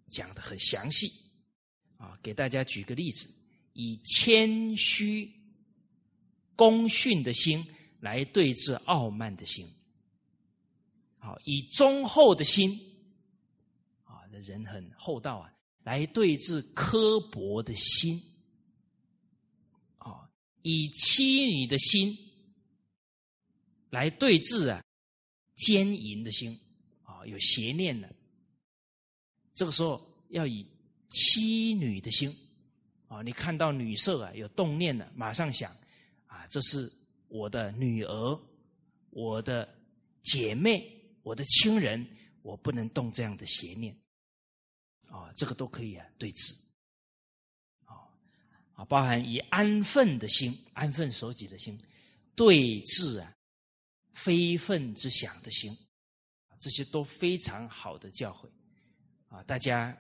[0.09, 1.11] 讲的很详细，
[1.99, 3.29] 啊，给大家举个例子，
[3.73, 5.31] 以谦虚
[6.57, 7.67] 恭训的心
[8.01, 9.69] 来对治傲慢的心。
[11.19, 12.71] 好，以忠厚的心，
[14.05, 15.53] 啊，这人很厚道啊，
[15.83, 18.23] 来对治刻薄的心，
[19.97, 20.29] 啊，
[20.63, 22.17] 以妻女的心
[23.95, 24.85] 来对峙啊
[25.55, 26.59] 奸淫的心，
[27.05, 28.13] 啊，有邪念的，
[29.55, 30.67] 这个时候要以
[31.09, 32.35] 妻女的心，
[33.07, 35.71] 啊，你看到女色啊有动念了，马上想，
[36.27, 36.93] 啊，这是
[37.29, 38.41] 我的女儿，
[39.11, 39.73] 我的
[40.23, 40.91] 姐妹。
[41.25, 42.07] 我的亲人，
[42.43, 43.97] 我不能动这样的邪念，
[45.09, 46.53] 啊，这个都可以啊对峙，
[48.75, 51.81] 啊，包含以安分的心、安分守己的心
[52.37, 53.35] 对峙啊
[54.15, 55.77] 非分之想的心，
[56.59, 58.49] 这些都非常好的教诲，
[59.29, 59.95] 啊，大家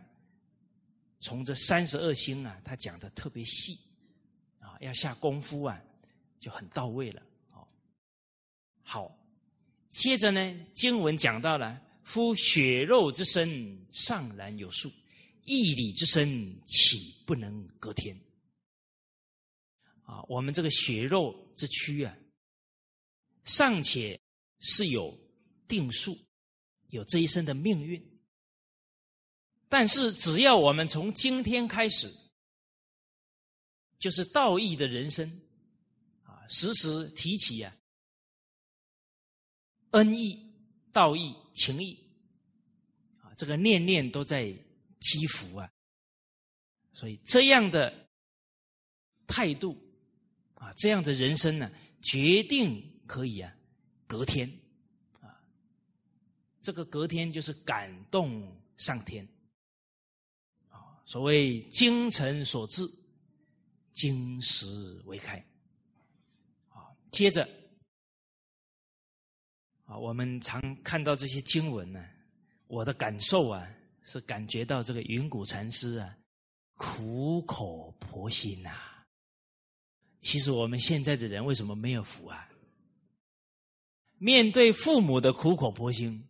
[1.20, 3.78] 从这三十二心啊，他讲的特别细，
[4.60, 5.82] 啊，要下功夫啊，
[6.38, 7.22] 就很到位了，
[7.52, 7.66] 哦，
[8.82, 9.18] 好。
[9.90, 14.90] 接着呢，经文讲到了：夫血肉之身，尚然有数；
[15.44, 18.18] 义理之身，岂不能隔天？
[20.02, 22.12] 啊，我们这个血肉之躯啊，
[23.44, 24.20] 尚且
[24.58, 25.18] 是有
[25.68, 26.18] 定数，
[26.88, 28.02] 有这一生的命运。
[29.68, 32.12] 但是，只要我们从今天开始，
[33.98, 35.28] 就是道义的人生
[36.22, 37.76] 啊，时时提起啊。
[39.90, 40.52] 恩义、
[40.92, 41.98] 道义、情义，
[43.20, 44.52] 啊，这个念念都在
[45.00, 45.70] 积福啊，
[46.92, 48.08] 所以这样的
[49.26, 49.76] 态度
[50.54, 51.70] 啊，这样的人生呢，
[52.02, 53.54] 决定可以啊，
[54.06, 54.50] 隔天
[55.20, 55.42] 啊，
[56.60, 59.26] 这个隔天就是感动上天
[60.68, 62.82] 啊，所谓精诚所至，
[63.92, 64.66] 金石
[65.04, 65.38] 为开
[66.68, 67.48] 啊，接着。
[69.86, 72.02] 啊，我们常看到这些经文呢，
[72.68, 73.68] 我的感受啊，
[74.02, 76.16] 是感觉到这个云谷禅师啊，
[76.78, 78.70] 苦口婆心呐。
[80.22, 82.48] 其实我们现在的人为什么没有福啊？
[84.18, 86.28] 面对父母的苦口婆心，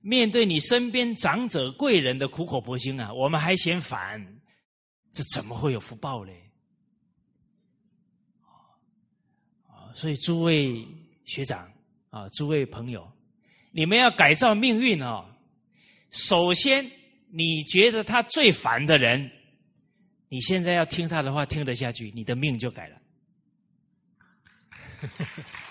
[0.00, 4.40] 面对你身边长者贵人的苦口婆心啊，我们还嫌烦，
[5.12, 6.50] 这怎么会有福报嘞？
[9.66, 10.86] 啊，所以诸位
[11.24, 11.70] 学长。
[12.10, 13.06] 啊，诸位朋友，
[13.70, 15.30] 你们要改造命运哦。
[16.10, 16.90] 首先，
[17.30, 19.30] 你觉得他最烦的人，
[20.30, 22.98] 你现在要听他的话，听得下去，你的命就改了。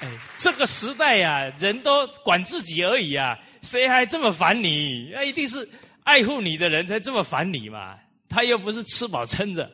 [0.00, 5.10] 哎，这个时代呀，人都管自己而已啊，谁还这么烦你？
[5.12, 5.68] 那一定是
[6.04, 7.98] 爱护你的人才这么烦你嘛。
[8.28, 9.70] 他又不是吃饱撑着。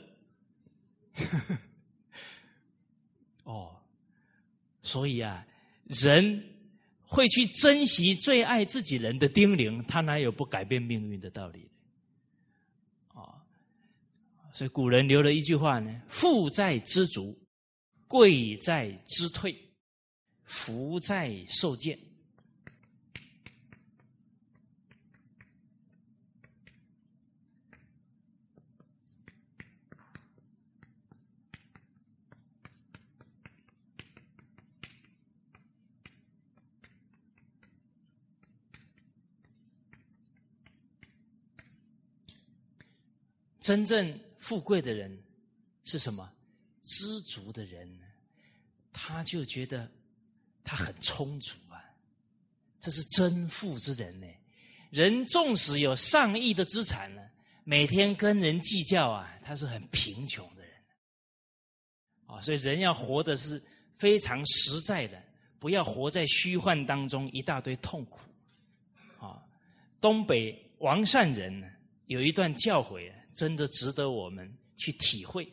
[3.45, 3.75] 哦
[4.83, 5.47] 所以啊，
[5.87, 6.45] 人
[7.07, 11.71] 会去珍惜最爱自己人的叮咛，他哪有不改变命运的道理？
[13.09, 13.41] 啊，
[14.53, 17.39] 所以古人留了一句话呢：“富在知足，
[18.07, 19.57] 贵在知退，
[20.45, 21.99] 福在受见。”
[43.63, 45.23] 真正富贵的人
[45.85, 46.29] 是什么？
[46.83, 47.97] 知足的人，
[48.93, 49.89] 他就觉得
[50.65, 51.83] 他很充足啊，
[52.81, 54.27] 这是真富之人呢。
[54.91, 57.23] 人纵使有上亿的资产呢，
[57.65, 60.73] 每天跟人计较啊，他是很贫穷的人。
[62.27, 63.63] 啊，所以人要活的是
[63.99, 65.23] 非常实在的，
[65.59, 68.21] 不要活在虚幻当中，一大堆痛苦。
[69.19, 69.43] 啊，
[70.01, 71.67] 东北王善人呢
[72.07, 75.51] 有一段教诲，真的值得我们去体会。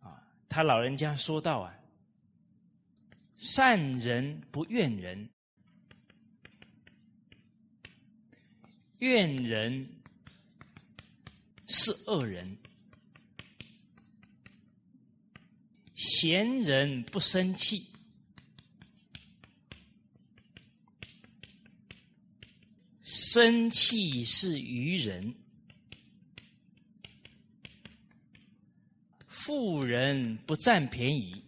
[0.00, 1.78] 啊，他老人家说到啊，
[3.36, 5.28] 善人不怨人。
[8.98, 9.86] 怨人
[11.66, 12.56] 是恶人，
[15.94, 17.86] 贤人不生气，
[23.02, 25.34] 生气是愚人，
[29.26, 31.43] 富人不占便宜。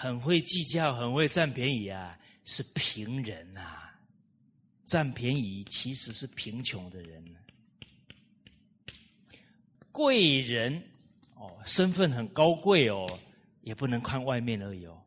[0.00, 4.00] 很会计较，很会占便宜啊，是贫人啊！
[4.84, 7.36] 占便宜其实是贫穷的人。
[9.90, 10.80] 贵人
[11.34, 13.18] 哦，身份很高贵哦，
[13.62, 15.04] 也不能看外面而已哦。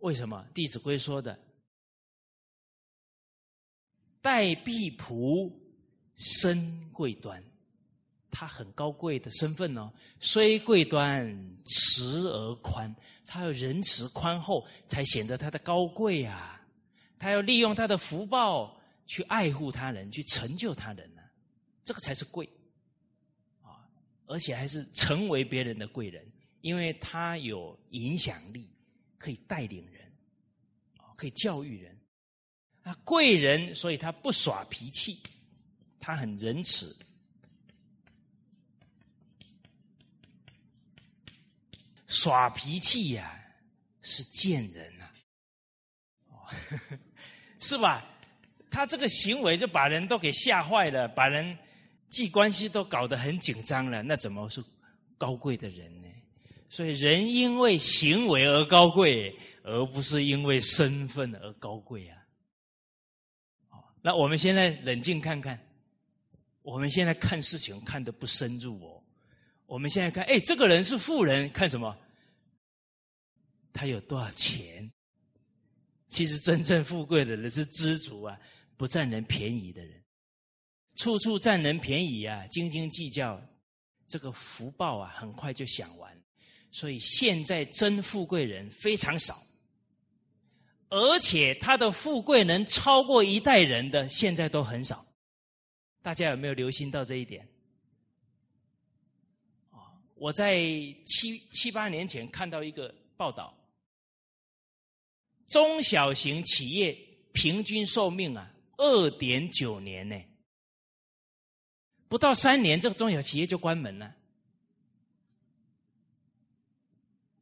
[0.00, 1.38] 为什么《弟子规》说的
[4.20, 5.52] “待婢仆，
[6.16, 7.40] 身贵端”？
[8.30, 12.94] 他很高贵的身份哦，虽贵端，慈而宽。
[13.26, 16.66] 他要仁慈宽厚，才显得他的高贵啊！
[17.18, 21.20] 他要利用他的福报去爱护他人，去成就他人呢，
[21.84, 22.48] 这个才是贵
[23.60, 23.84] 啊！
[24.26, 26.26] 而且还是成为别人的贵人，
[26.62, 28.70] 因为他有影响力，
[29.18, 30.10] 可以带领人，
[31.16, 31.94] 可以教育人。
[32.82, 35.20] 啊，贵人，所以他不耍脾气，
[36.00, 36.96] 他很仁慈。
[42.08, 43.40] 耍脾气呀，
[44.02, 45.08] 是贱人呐，
[46.30, 46.34] 哦，
[47.60, 48.04] 是吧？
[48.70, 51.56] 他这个行为就把人都给吓坏了，把人
[52.10, 54.62] 际关系都搞得很紧张了，那怎么是
[55.16, 56.08] 高贵的人呢？
[56.70, 62.18] 所以人因为行为而高贵，而不是因为身份而高贵啊。
[63.68, 65.58] 好那我们现在冷静看看，
[66.62, 68.97] 我们现在看事情看得不深入哦。
[69.68, 71.94] 我们现在看，哎，这个人是富人，看什么？
[73.70, 74.90] 他有多少钱？
[76.08, 78.40] 其实真正富贵的人是知足啊，
[78.78, 80.02] 不占人便宜的人，
[80.96, 83.38] 处处占人便宜啊，斤斤计较，
[84.06, 86.16] 这个福报啊，很快就享完。
[86.70, 89.42] 所以现在真富贵人非常少，
[90.88, 95.04] 而且他的富贵能超过一代人的，现在都很少。
[96.02, 97.46] 大家有没有留心到这一点？
[100.18, 100.56] 我在
[101.04, 103.56] 七七八年前看到一个报道，
[105.46, 106.92] 中小型企业
[107.32, 110.20] 平均寿命啊，二点九年呢，
[112.08, 114.14] 不到三年，这个中小企业就关门了。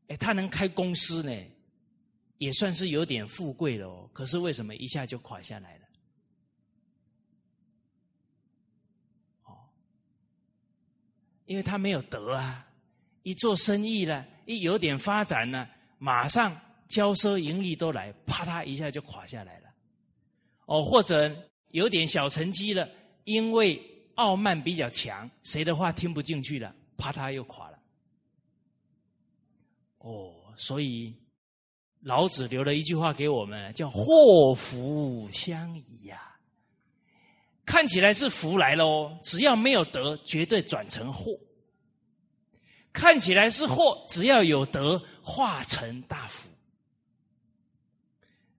[0.09, 1.33] 哎，他能开公司呢，
[2.39, 4.09] 也算是有点富贵了哦。
[4.13, 5.87] 可是为什么一下就垮下来了？
[9.45, 9.69] 哦
[11.47, 12.66] 因为他没有德啊，
[13.27, 15.69] 一做生意了，一有点发展了，
[15.99, 16.57] 马上
[16.89, 19.69] 骄奢淫逸都来，啪嗒一下就垮下来了。
[20.67, 21.37] 哦，或者
[21.73, 22.89] 有点小成绩了，
[23.25, 23.83] 因为
[24.15, 27.79] 傲慢比较强，谁的话听不进去了，啪嗒又垮了。
[29.99, 31.13] 哦，所以
[32.03, 36.39] 老子留了一句话给我们，叫“祸福相依”呀。
[37.65, 41.33] 看起来是福来了哦，只要没有德，绝对转成祸；
[42.97, 46.49] 看起来是祸，只要有德，化成大福。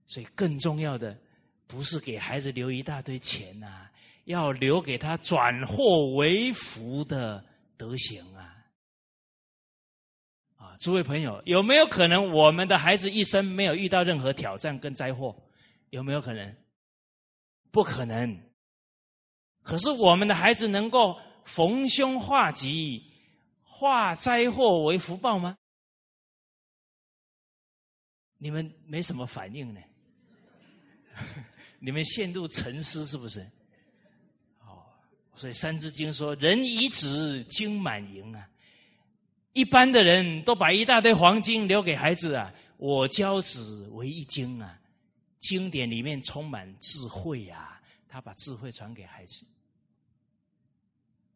[0.06, 1.18] 所以更重要的
[1.66, 3.88] 不是给孩子留一大堆钱呐，
[4.26, 7.44] 要留给他转祸为福的
[7.76, 8.62] 德行啊！
[10.56, 15.34] 啊，诸位朋友，有没有可能我们的孩子一生没有遇到任何挑战跟灾祸？
[15.90, 16.56] 有没有可能？
[17.72, 18.40] 不可能。
[19.64, 23.07] 可是我们的孩子能够逢凶化吉、
[23.78, 25.56] 化灾祸为福报吗？
[28.38, 29.80] 你们没什么反应呢？
[31.78, 33.40] 你们陷入沉思是不是？
[34.62, 34.82] 哦，
[35.36, 38.50] 所以《三字经》说：“人遗子，金满盈啊！”
[39.54, 44.80] 一般的人都把一大堆黄金留给孩子啊，我教子为一经啊。
[45.38, 49.46] 经典里面充满智慧啊，他把智慧传给孩子。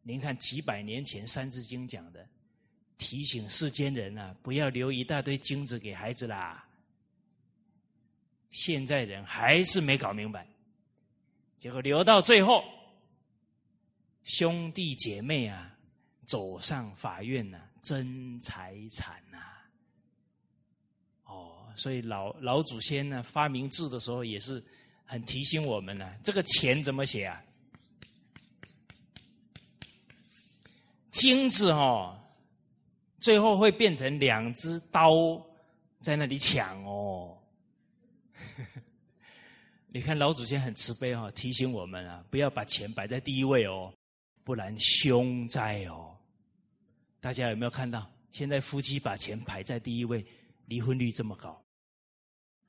[0.05, 2.27] 您看，几百年前《三字经》讲的，
[2.97, 6.67] 提醒世间人啊，不要留一大堆金子给孩子啦。
[8.49, 10.45] 现在人还是没搞明白，
[11.57, 12.63] 结果留到最后，
[14.23, 15.73] 兄弟姐妹啊，
[16.27, 19.37] 走上法院呐，争财产呐。
[21.23, 24.61] 哦，所以老老祖先呢发明字的时候，也是
[25.05, 27.41] 很提醒我们呢，这个钱怎么写啊？
[31.13, 32.19] 金子哦，
[33.19, 35.11] 最后会变成两只刀
[36.01, 37.37] 在那里抢哦。
[39.93, 43.93] 你看老祖先很慈悲哦，提醒我们啊，不要把钱摆在第一位哦，
[44.43, 46.17] 不然凶灾哦。
[47.21, 48.05] 大家有没有看到？
[48.31, 50.25] 现在夫妻把钱排在第一位，
[50.65, 51.51] 离婚率这么高；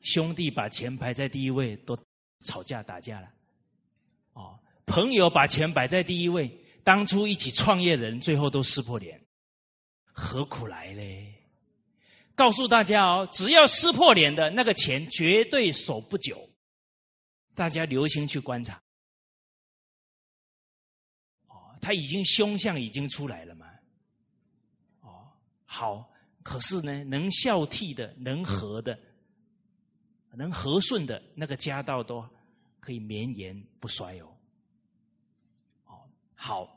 [0.00, 1.98] 兄弟把钱排在第一位，都
[2.44, 3.28] 吵架打架了。
[4.34, 6.46] 哦，朋友把钱摆在第一位，
[6.84, 9.20] 当初一起创业的人，最后都撕破脸，
[10.04, 11.34] 何苦来嘞？
[12.36, 16.50] 告诉大家哦，只要撕破脸的那个钱，绝对守不久。
[17.54, 18.82] 大家留心去观察，
[21.46, 23.70] 哦，他已经凶相已经出来了嘛，
[25.02, 25.30] 哦，
[25.64, 26.10] 好，
[26.42, 28.98] 可是呢，能孝悌的、能和的、
[30.32, 32.28] 能和顺的那个家道都
[32.80, 34.33] 可以绵延不衰哦，哦，
[36.46, 36.68] 好，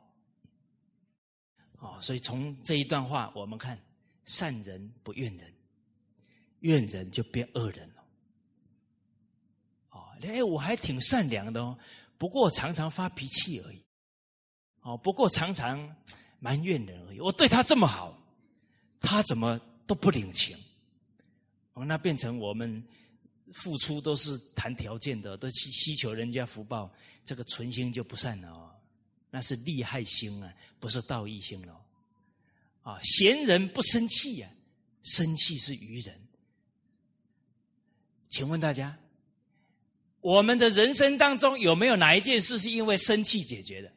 [1.79, 3.77] 哦，所以从这一段话，我们看
[4.23, 5.53] 善人不怨人，
[6.61, 8.03] 怨人就变恶人了。
[9.89, 10.07] 哦。
[10.21, 11.77] 哎，我还挺善良的哦，
[12.17, 13.83] 不过常常发脾气而已。
[14.83, 15.93] 哦，不过常常
[16.39, 17.19] 埋怨人而已。
[17.19, 18.17] 我对他这么好，
[19.01, 20.57] 他怎么都不领情？
[21.73, 22.81] 哦，那变成我们
[23.51, 26.89] 付出都是谈条件的，都去希求人家福报，
[27.25, 28.73] 这个存心就不善了哦。
[29.37, 31.79] 那是利害心啊，不是道义心了。
[32.81, 34.49] 啊，贤人不生气呀，
[35.03, 36.19] 生气是愚人。
[38.29, 38.97] 请问大家？
[40.21, 43.93] 我们的人生当中有没有哪一件事是因为生气解决的？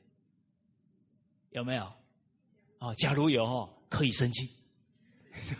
[1.53, 1.91] 有没有？
[2.81, 4.47] 哦，假如有哦，可以生气；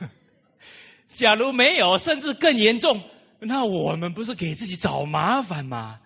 [1.09, 3.03] 假如没有，甚至更严重，
[3.39, 6.03] 那我们不是给自己找麻烦吗？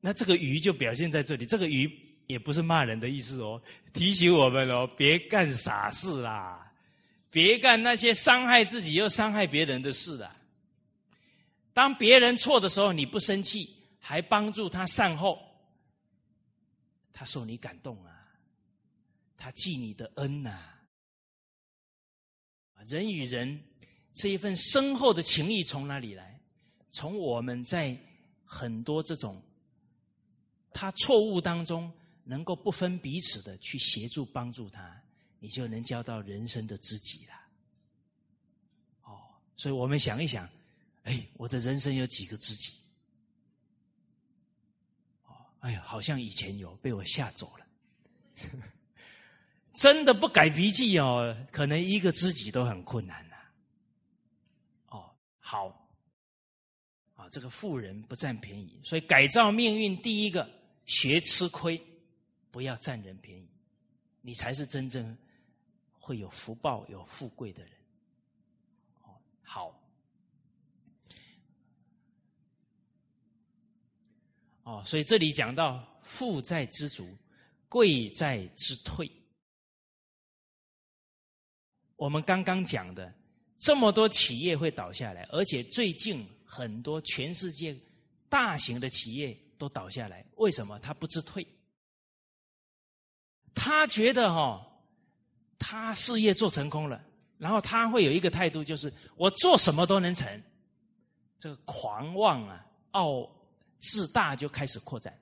[0.00, 1.44] 那这个鱼就表现在这里。
[1.44, 1.90] 这个鱼
[2.32, 3.62] 也不是骂人的意思哦，
[3.92, 6.72] 提醒我们哦，别干傻事啦，
[7.30, 10.34] 别干那些伤害自己又伤害别人的事啦。
[11.72, 15.38] 当别人错的时候，你不生气，还帮助他善后，
[17.12, 18.10] 他受你感动啊，
[19.36, 20.50] 他记你的恩呐。
[22.86, 23.62] 人与人
[24.12, 26.40] 这一份深厚的情谊从哪里来？
[26.90, 27.96] 从我们在
[28.44, 29.40] 很多这种
[30.74, 31.90] 他错误当中，
[32.24, 35.02] 能够不分彼此的去协助帮助他，
[35.38, 37.34] 你就能交到人生的知己了。
[39.02, 39.20] 哦，
[39.56, 40.48] 所以我们想一想。
[41.04, 42.74] 哎，我的人生有几个知己？
[45.24, 47.66] 哦，哎呀，好像以前有被我吓走了。
[49.74, 53.36] 真的不改脾气哦，可能一个知己都很困难呐。
[54.90, 55.10] 哦，
[55.40, 55.90] 好，
[57.14, 60.48] 啊，这个富人不占便宜，所以改造命运第一个
[60.86, 61.84] 学吃亏，
[62.52, 63.48] 不要占人便宜，
[64.20, 65.18] 你才是真正
[65.98, 67.72] 会有福报、有富贵的人。
[69.00, 69.82] 哦，好。
[74.64, 77.08] 哦，所以这里讲到富在知足，
[77.68, 79.10] 贵在知退。
[81.96, 83.12] 我们刚刚讲的
[83.58, 87.76] 这么多企业会倒下来，而且最近很多全世界
[88.28, 90.78] 大型的企业都倒下来，为什么？
[90.80, 91.46] 他不知退，
[93.54, 94.66] 他觉得哈，
[95.58, 97.04] 他事业做成功了，
[97.38, 100.42] 然后他会有一个态度，就是我做什么都能成，
[101.38, 103.30] 这个狂妄啊，傲。
[103.84, 105.12] 自大就开始扩展，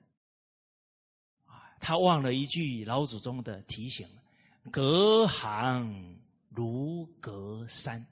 [1.47, 4.07] 啊，他忘了一句老祖宗的提醒：
[4.69, 6.15] 隔行
[6.49, 8.05] 如隔山。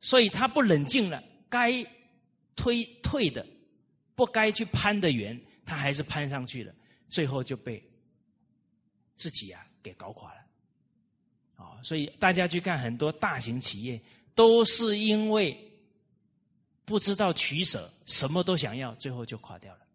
[0.00, 1.86] 所以他不冷静了，该
[2.56, 3.46] 推退的，
[4.14, 6.74] 不该去攀的缘，他还是攀上去了，
[7.10, 7.86] 最后就被
[9.14, 10.40] 自己啊给搞垮了。
[11.56, 14.00] 啊，所以大家去看很多大型企业，
[14.34, 15.68] 都是因为。
[16.84, 19.86] 不知道取舍，什么都想要，最后就垮掉了。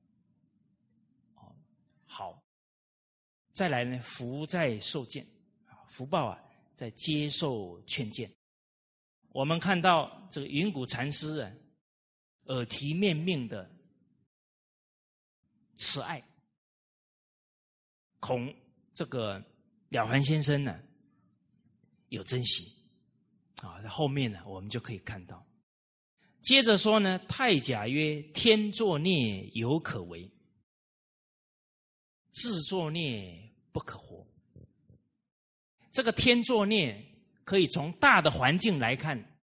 [2.06, 2.42] 好，
[3.52, 4.00] 再来呢？
[4.02, 5.28] 福在受见，
[5.90, 6.42] 福报啊，
[6.76, 8.32] 在接受劝谏。
[9.30, 11.52] 我们看到这个云谷禅师啊，
[12.46, 13.70] 耳提面命的
[15.76, 16.24] 慈爱，
[18.22, 18.52] 孔
[18.98, 19.38] 这个
[19.90, 20.84] 了凡先生呢，
[22.10, 22.66] 有珍惜
[23.58, 23.80] 啊。
[23.80, 25.46] 在后面呢，我们就可以看到。
[26.42, 30.28] 接着说呢，太甲曰：“天作孽犹可为，
[32.32, 34.26] 自作孽不可活。”
[35.94, 37.00] 这个天作孽，
[37.44, 39.38] 可以从大的环境来看，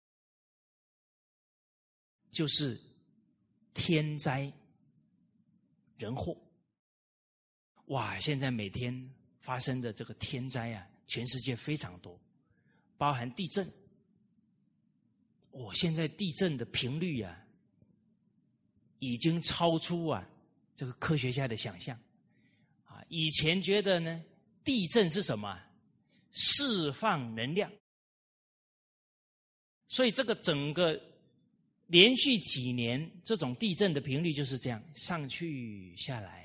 [2.32, 2.82] 就是
[3.76, 4.51] 天灾
[5.99, 6.36] 人祸。
[7.88, 8.18] 哇！
[8.18, 9.14] 现在每天
[9.44, 12.20] 发生的这个天灾啊，全世界非常多，
[12.98, 13.72] 包含地震。
[15.52, 17.46] 我现在地震的频率啊，
[18.98, 20.28] 已经超出啊
[20.76, 21.96] 这个科学家的想象。
[22.86, 24.24] 啊，以前觉得呢，
[24.64, 25.62] 地震是什么？
[26.32, 27.72] 释放能量。
[29.89, 31.00] 所以这个整个
[31.86, 36.41] 连续几年这种地震的频率就是这样，上去下来。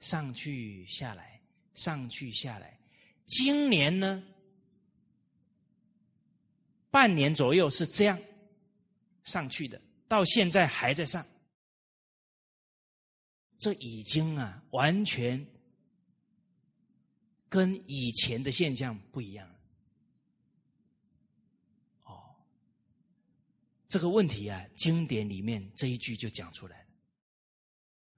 [0.00, 1.39] 上去下来，
[1.72, 2.78] 上去下来。
[3.26, 4.22] 今年呢，
[6.90, 8.20] 半年左右是这样
[9.24, 11.24] 上去的，到现在还在上。
[13.58, 15.46] 这已经啊，完全
[17.48, 19.54] 跟以前的现象不一样了。
[22.04, 22.34] 哦，
[23.86, 26.86] 这个问题啊，经典里面这一句就讲出来了。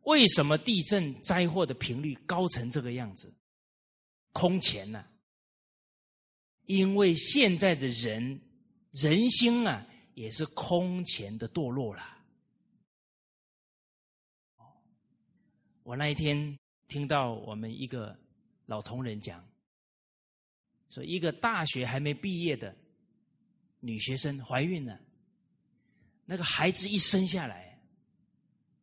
[0.05, 3.35] 为什么地震灾祸的频率高成这个样子？
[4.33, 5.05] 空前呢？
[6.67, 8.41] 因为现在的人
[8.91, 12.19] 人心啊，也是空前的堕落了。
[15.83, 16.59] 我那一天
[16.89, 18.19] 听到我们一个
[18.67, 19.45] 老同仁讲，
[20.89, 22.75] 说一个大学还没毕业的
[23.81, 25.01] 女学生怀孕了，
[26.25, 27.71] 那个孩子一生下来。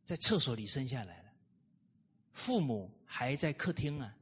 [0.03, 1.31] 在厕所里生下来了，
[2.31, 4.17] 父母还在客厅啊，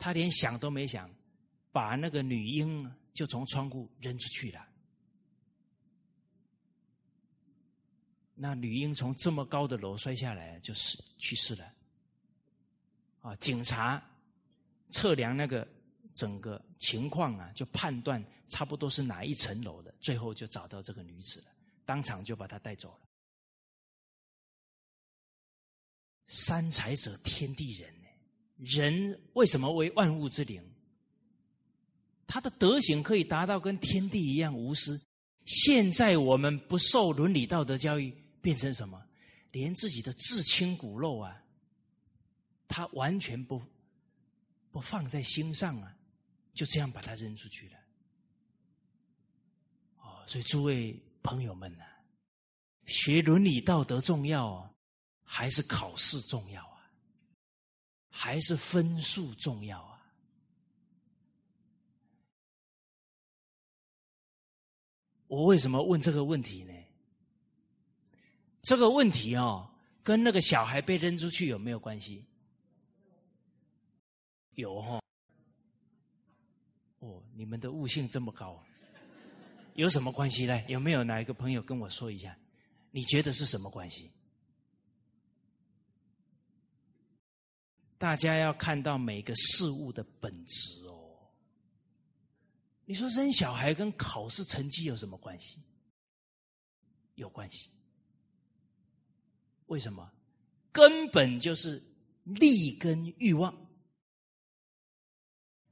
[0.00, 1.08] 他连想都没想，
[1.70, 4.66] 把那个女婴就从窗户扔出去了。
[8.34, 11.74] 那女婴从这么高的楼摔下来，就是去世了。
[13.20, 14.02] 啊，警察
[14.88, 15.68] 测量那个
[16.14, 21.48] 整个情况啊，就判断差不多是哪一层楼的，最后就找到这个女子了，
[21.84, 23.00] 当场就把她带走了。
[26.24, 27.99] 三才者，天地人？
[28.62, 30.62] 人为什么为万物之灵？
[32.26, 35.00] 他的德行可以达到跟天地一样无私。
[35.46, 39.02] 现在我们不受伦理道德教育，变成什么？
[39.52, 41.42] 连自己的至亲骨肉啊，
[42.68, 43.60] 他完全不
[44.70, 45.96] 不放在心上啊，
[46.54, 47.78] 就这样把他扔出去了。
[49.98, 51.84] 哦，所以诸位朋友们呐，
[52.86, 54.68] 学伦理道德重要。
[55.32, 56.60] 还是考试重要？
[58.10, 59.96] 还是分数重要啊？
[65.28, 66.74] 我为什么问这个问题呢？
[68.62, 69.70] 这个问题哦，
[70.02, 72.26] 跟那个小孩被扔出去有没有关系？
[74.56, 75.00] 有哈。
[76.98, 78.62] 哦，你们的悟性这么高，
[79.74, 80.62] 有什么关系呢？
[80.66, 82.36] 有没有哪一个朋友跟我说一下？
[82.90, 84.10] 你觉得是什么关系？
[88.00, 91.18] 大家要看到每个事物的本质哦。
[92.86, 95.60] 你说生小孩跟考试成绩有什么关系？
[97.16, 97.68] 有关系。
[99.66, 100.10] 为什么？
[100.72, 101.82] 根本就是
[102.24, 103.54] 利跟欲望。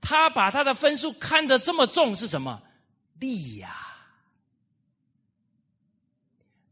[0.02, 2.62] 他把他的分数看得这么重是什么？
[3.18, 3.74] 利呀。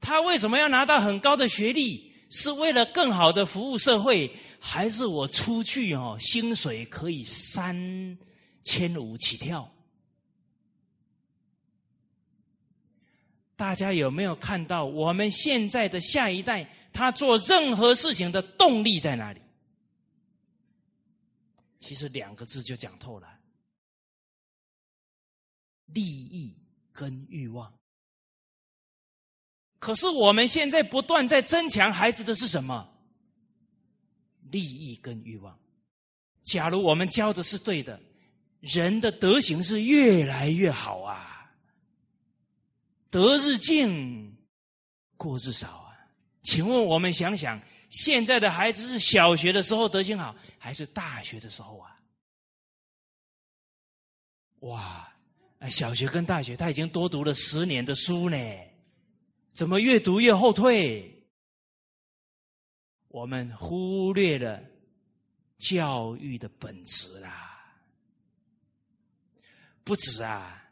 [0.03, 2.13] 他为什么要拿到很高的学历？
[2.29, 4.37] 是为了更好的服务社会。
[4.69, 8.19] 还是我出去哦，薪水可以三
[8.65, 9.73] 千五起跳。
[13.55, 19.41] 大家有没有看到我们现在的下一代，他做任何事情的动力在哪里？
[21.79, 23.39] 其实两个字就讲透了：
[25.87, 26.59] 利益
[26.93, 27.73] 跟欲望。
[29.79, 32.96] 可是我们现在不断在增强孩子的是什么？
[34.51, 35.59] 利益跟欲望，
[36.45, 38.01] 假如我们教的是对的，
[38.61, 41.51] 人的德行是越来越好啊，
[43.11, 44.37] 德日进，
[45.17, 45.97] 过日少啊。
[46.43, 52.01] 请问我们想想，现在的孩子是小学的时候德行好，还是大学的时候啊？
[54.61, 55.13] 哇，
[55.69, 58.37] 小学跟大学他已经多读了十年的书呢，
[59.53, 61.16] 怎么越读越后退？
[63.17, 64.63] 我们忽略了
[65.57, 67.75] 教育的本质啦，
[69.83, 70.71] 不止啊，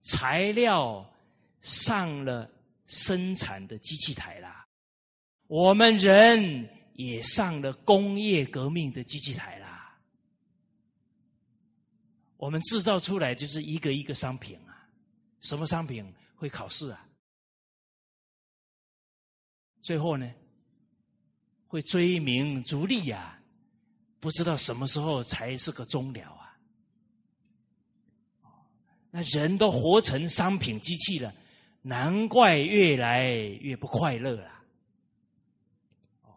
[0.00, 1.08] 材料
[1.60, 2.50] 上了
[2.86, 4.66] 生产的机器台啦，
[5.46, 9.96] 我们人也上了工业革命的机器台啦。
[12.38, 14.90] 我们制造出来就是一个一个商品啊，
[15.38, 17.08] 什么商品会考试啊？
[19.80, 20.28] 最后呢，
[21.72, 23.40] 会追名逐利呀，
[24.20, 26.54] 不知道什么时候才是个终了啊。
[29.10, 31.34] 那人都活成商品机器了。
[31.80, 34.64] 难怪越来越不快乐了。
[36.20, 36.30] 哦，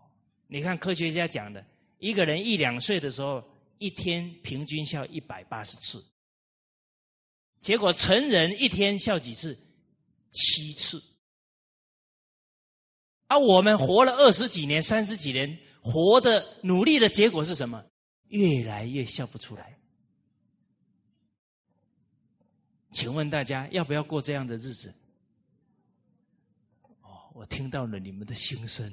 [0.48, 1.64] 你看科学家讲的，
[2.00, 3.44] 一个人一两岁的时候，
[3.78, 6.02] 一天平均笑一百八十次，
[7.60, 9.60] 结果成人一天笑几次？
[10.32, 11.04] 七次。
[13.28, 17.84] 而我们活了二十几年、三十几年，活的努力的结果是什么？
[18.28, 19.78] 越来越笑不出来。
[22.92, 24.94] 请问大家要不要过这样的日子？
[27.02, 28.92] 哦我听到了你们的心声，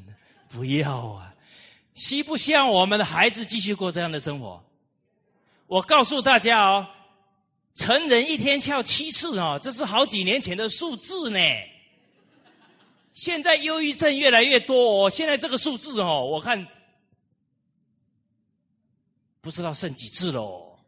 [0.48, 1.34] 不要啊！
[1.94, 4.64] 希不希望我们的孩子继续过这样的生活？
[5.66, 6.88] 我告诉大家哦，
[7.74, 11.38] 成人一天翘七次哦，这是好几年前的数字呢。
[13.12, 16.66] 现在忧郁症越来越多，哦，现在这个数字哦，我看
[19.40, 20.78] 不知道剩几次喽。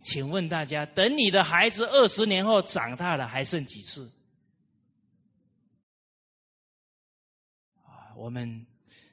[0.00, 4.10] 请问大家，等你的孩子二十年后长大了，还剩几次？
[8.16, 8.66] 我们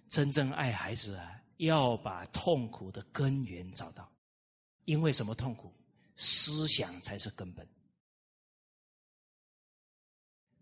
[0.07, 4.12] 真正爱孩子啊，要把痛苦的根源找到。
[4.86, 5.72] 因为什么痛苦？
[6.16, 7.68] 思想才是根本。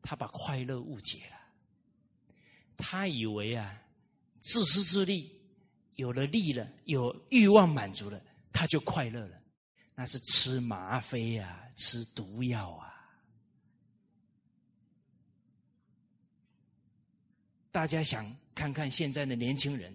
[0.09, 1.37] 他把快乐误解了，
[2.77, 3.77] 他以为啊，
[4.39, 5.37] 自私自利，
[5.95, 9.37] 有了利了，有欲望满足了，他就快乐了。
[9.95, 12.87] 那是吃吗啡啊，吃毒药啊。
[17.69, 19.93] 大家想看看现在的年轻人，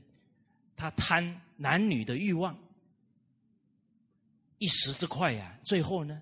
[0.77, 2.55] 他贪男女的欲望，
[4.59, 6.21] 一时之快呀，最后呢，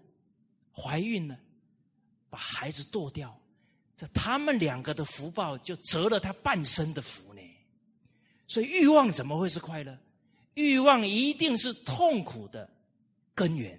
[0.73, 1.37] 怀孕了，
[2.29, 3.37] 把孩子剁掉，
[4.01, 7.41] 这他们两个的福报就折了他半生的福呢。
[8.47, 9.99] 所以欲望怎么会是快乐？
[10.55, 12.67] 欲望一定是痛苦的
[13.35, 13.79] 根源。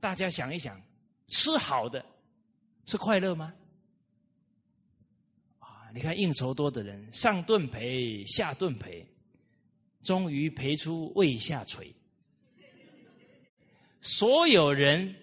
[0.00, 0.82] 大家想一想，
[1.28, 2.04] 吃好的
[2.86, 3.54] 是快乐吗？
[5.60, 9.06] 啊你看应酬多的人，上顿赔，下顿赔，
[10.02, 11.94] 终于赔出胃下垂。
[14.00, 15.14] 所有人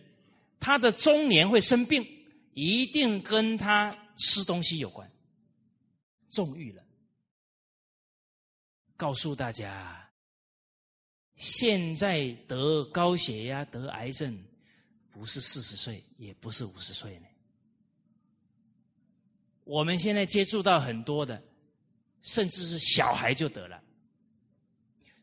[0.57, 2.07] 他的中年会生病，
[2.53, 5.11] 一定跟他吃东西有关，
[6.29, 6.83] 纵欲了。
[8.97, 10.11] 告诉大家，
[11.35, 14.43] 现在得高血压、得癌症，
[15.09, 17.25] 不是四十岁，也不是五十岁呢。
[19.63, 21.41] 我们现在接触到很多的，
[22.21, 23.81] 甚至是小孩就得了，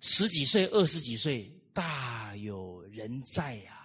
[0.00, 3.77] 十几岁、二十几岁大有人在呀。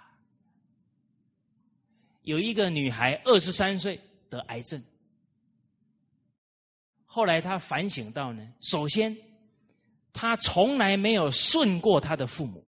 [2.24, 3.98] 有一个女孩二十三岁
[4.30, 4.84] 得癌症，
[7.06, 9.16] 后来她反省到呢，首先
[10.12, 12.66] 她从来没有顺过她的父母，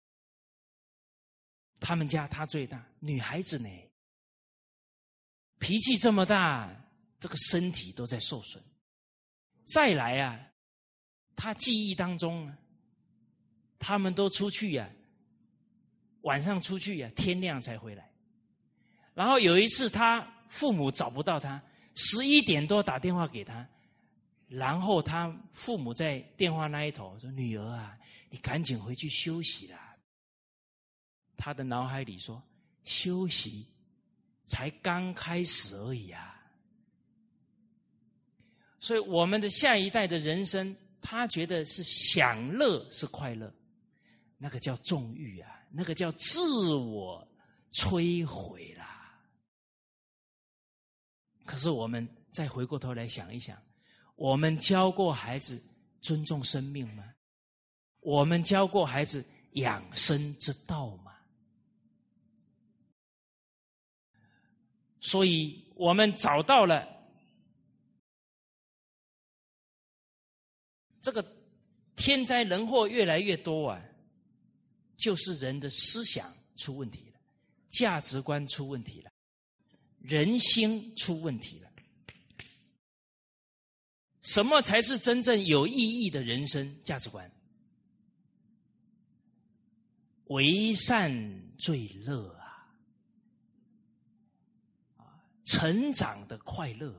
[1.79, 3.69] 他们家她最大，女孩子呢，
[5.59, 6.81] 脾气这么大。
[7.17, 8.61] 这个身体都在受损。
[9.63, 10.51] 再来啊，
[11.35, 12.55] 他记忆当中，
[13.79, 14.87] 他们都出去呀，
[16.21, 18.11] 晚上出去呀，天亮才回来。
[19.15, 21.59] 然后有一次，他父母找不到他，
[21.95, 23.67] 十一点多打电话给他，
[24.47, 27.97] 然后他父母在电话那一头说：“女儿啊，
[28.29, 29.95] 你赶紧回去休息啦。”
[31.37, 32.43] 他的脑海里说
[32.83, 33.65] ：“休息
[34.43, 36.33] 才刚开始而已啊。”
[38.81, 43.49] 所以，我们的下一代的人生，他觉得是享乐是快乐，
[44.37, 47.25] 那个叫纵欲啊，那个叫自我
[47.71, 48.74] 摧毁。
[51.45, 53.61] 可是，我们再回过头来想一想，
[54.15, 55.61] 我们教过孩子
[56.01, 57.13] 尊重生命吗？
[57.99, 61.15] 我们教过孩子养生之道吗？
[64.99, 66.93] 所以我们找到了。
[71.01, 71.23] 这个
[71.95, 73.79] 天灾人祸越来越多啊，
[74.97, 77.19] 就是人的思想出问题了，
[77.69, 79.11] 价值观出问题了，
[80.07, 81.69] 人心出问题了。
[84.21, 87.31] 什么才是真正有意义的人生价值观？
[90.27, 91.11] 为善
[91.55, 92.65] 最乐啊！
[94.97, 96.91] 啊，成长的快乐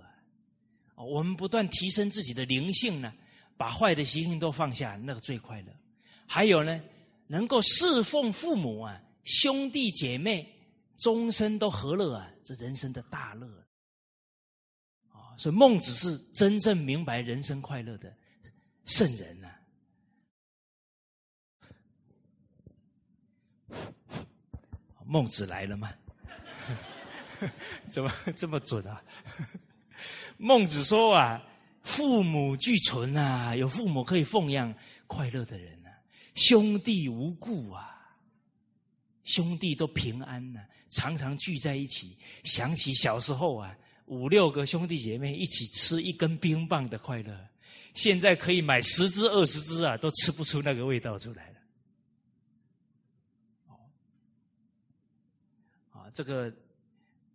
[0.94, 1.02] 啊！
[1.02, 3.12] 我们不断提升自己的灵性呢，
[3.56, 5.76] 把坏的习性都放下，那个最快乐。
[6.24, 6.80] 还有呢，
[7.26, 10.48] 能够侍奉父母啊，兄弟姐妹
[10.96, 13.48] 终身都和乐啊，这人生的大乐
[15.10, 15.34] 啊！
[15.36, 18.16] 所以孟子是真正明白人生快乐的
[18.84, 19.52] 圣人呐。
[25.04, 25.92] 孟子来了吗？
[27.90, 29.02] 怎么这么准啊？
[30.36, 31.42] 孟子说啊，
[31.82, 34.72] 父母俱存啊，有父母可以奉养，
[35.08, 35.90] 快乐的人啊，
[36.36, 38.16] 兄弟无故啊，
[39.24, 43.76] 兄弟都平安呢，常常聚在一起，想起小时候啊，
[44.06, 47.48] 五六个兄弟姐妹一起吃一根冰棒的快乐，
[47.94, 51.56] 现在可以买十只二十只啊，都吃不出那个味道出来了。
[55.92, 56.52] 啊，这个。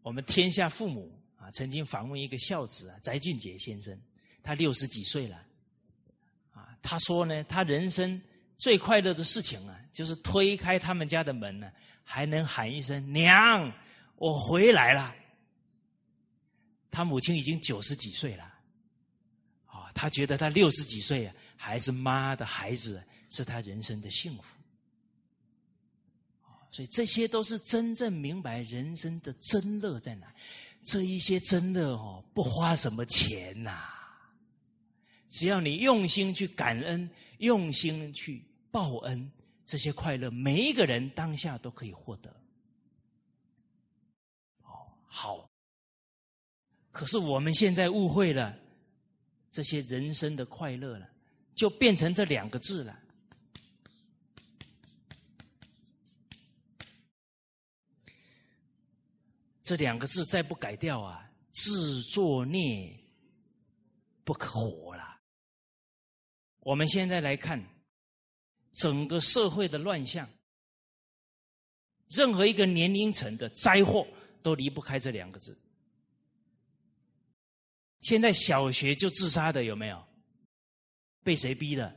[0.04, 3.96] 我们天下父母啊，曾经访问一个孝子啊，翟俊杰先生，
[4.42, 5.38] 他六十几岁了，
[6.54, 8.20] 啊，他说呢，他人生
[8.58, 11.72] 最快乐的事情啊，就是推开他们家的门呢，
[12.14, 13.72] 还能喊一声“娘，
[14.18, 15.16] 我回来了”。
[16.92, 18.44] 他母亲已经九十几岁了，
[19.66, 24.58] 啊，他觉得他六十几岁，还是妈的孩子，是他人生的幸福。
[26.70, 30.28] 所以这些都是真正明白人生的真乐在哪。
[30.84, 33.86] 这一些真乐哦，不花什么钱呐，
[35.30, 39.32] 只要你用心去感恩，用心去报恩，
[39.72, 42.30] 这些快乐每一个人当下都可以获得。
[44.64, 45.50] 哦，好。
[46.92, 48.60] 可是我们现在误会了
[49.50, 51.10] 这些人生的快乐了，
[51.56, 53.00] 就变成这两个字了。
[59.64, 62.94] 这两个字再不改掉啊，自作孽
[64.26, 65.22] 不可活了。
[66.60, 67.66] 我们现在来看
[68.74, 70.28] 整个社会的乱象，
[72.10, 74.08] 任何一个年龄层的灾祸
[74.42, 75.58] 都离不开这两个字。
[78.02, 80.04] 现在小学就自杀的有没有？
[81.24, 81.96] 被谁逼的？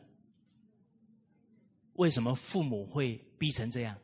[1.95, 3.97] 为什么父母会逼成这样？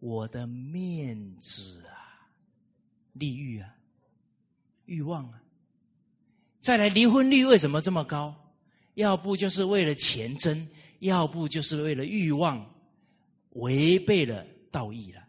[0.00, 2.30] 我的面子啊！
[3.12, 3.74] 利欲啊，
[4.86, 5.42] 欲望啊，
[6.60, 8.54] 再来离婚率为什么这么高？
[8.94, 12.74] 要不就是为了钱争，要不就是为了欲望，
[13.50, 15.26] 违背了道义了。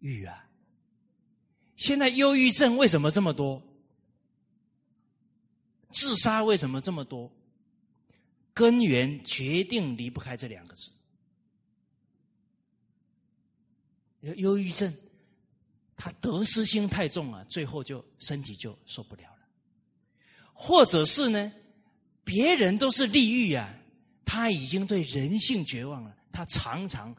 [0.00, 0.48] 欲啊，
[1.76, 3.62] 现在忧郁症为什么这么多？
[5.90, 7.30] 自杀为什么这么多？
[8.54, 10.90] 根源决定离不开这两个字：
[14.36, 14.92] 忧郁症。
[15.94, 19.46] 他得失心太重了，最后就身体就受不了了。
[20.52, 21.52] 或者是呢，
[22.24, 23.72] 别人都是利欲啊，
[24.24, 26.16] 他已经对人性绝望了。
[26.32, 27.14] 他常常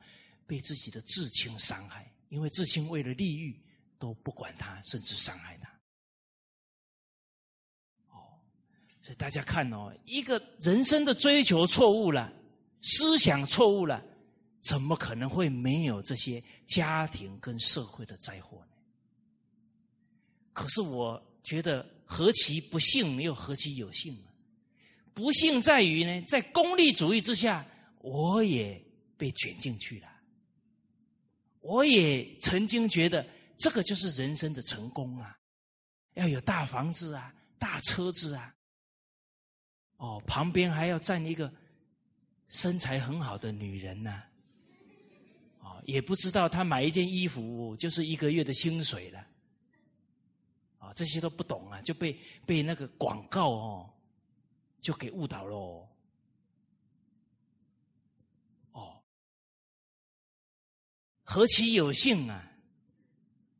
[0.47, 3.55] 被自己的至亲伤害，因为至亲为了利欲
[3.99, 5.69] 都不管他，甚至伤害他。
[8.09, 8.41] 哦，
[9.03, 12.33] 所以大家看哦，一个人生的追求错误了，
[12.81, 14.03] 思想错误了，
[14.61, 18.73] 怎么可能会没有这些家庭跟社会的灾祸呢？
[20.53, 24.32] 可是我觉得何其不幸，又何其有幸啊！
[25.13, 27.65] 不幸在于呢，在功利主义之下，
[27.99, 28.83] 我也
[29.17, 30.07] 被卷进去了。
[31.61, 33.25] 我也曾经觉得
[33.57, 35.37] 这个就是人生的成功啊，
[36.15, 38.53] 要有大房子啊，大车子啊，
[39.97, 41.53] 哦，旁边还要站一个
[42.47, 44.23] 身材很好的女人呢，
[45.59, 49.27] 哦，也不知道他买一件衣服就是一个月的薪水了。
[50.79, 53.92] 啊，这些都不懂啊，就被被那个广告哦，
[54.83, 55.87] 就给误导喽。
[58.73, 59.01] 哦，
[61.23, 62.51] 何其有幸啊！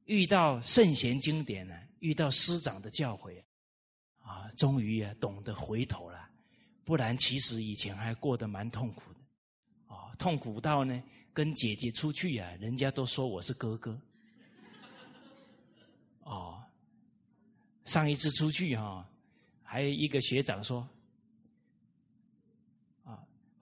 [0.03, 3.41] 遇到圣贤经典呢，遇到师长的教诲，
[4.19, 6.29] 啊，终于啊懂得回头了。
[6.83, 9.19] 不然，其实以前还过得蛮痛苦的。
[9.87, 11.01] 哦，痛苦到呢，
[11.33, 13.97] 跟姐姐出去啊，人家都说我是哥哥。
[16.23, 16.59] 哦。
[17.85, 19.05] 上一次出去哈，
[19.61, 20.87] 还有一个学长说，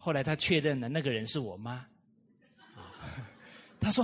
[0.03, 1.85] 后来他确认了那个人是我妈，
[3.79, 4.03] 他说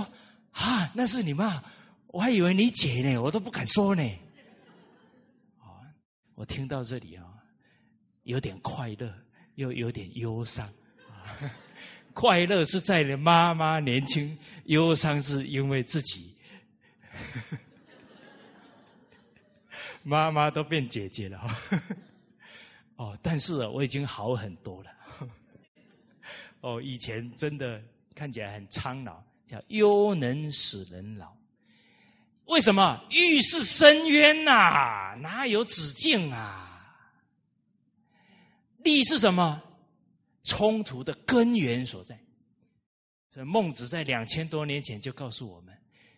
[0.52, 1.60] 啊，那是你妈，
[2.06, 4.02] 我还以为你姐呢，我都不敢说呢。
[5.58, 5.82] 啊，
[6.36, 7.26] 我听到这里啊，
[8.22, 9.12] 有点快乐，
[9.56, 10.72] 又有点忧伤。
[12.14, 16.32] 快乐是在妈妈年轻，忧伤是因为自己。
[20.04, 21.40] 妈妈都变姐姐了。
[22.94, 24.90] 哦，但是我已经好很多了。
[26.60, 27.82] 哦，以前真的
[28.14, 31.32] 看起来很苍老，叫忧能使人老。
[32.46, 35.14] 为什么欲是深渊呐？
[35.20, 36.64] 哪有止境啊？
[38.78, 39.62] 利是什么？
[40.44, 42.18] 冲突的根源所在。
[43.32, 45.76] 所以孟子在两千多年前就告诉我们：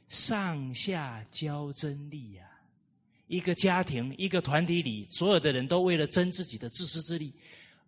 [0.08, 2.44] 上下交争利呀！
[3.26, 7.32] 一个家庭、一个团体里，所有的人都为了争自己的自私自利，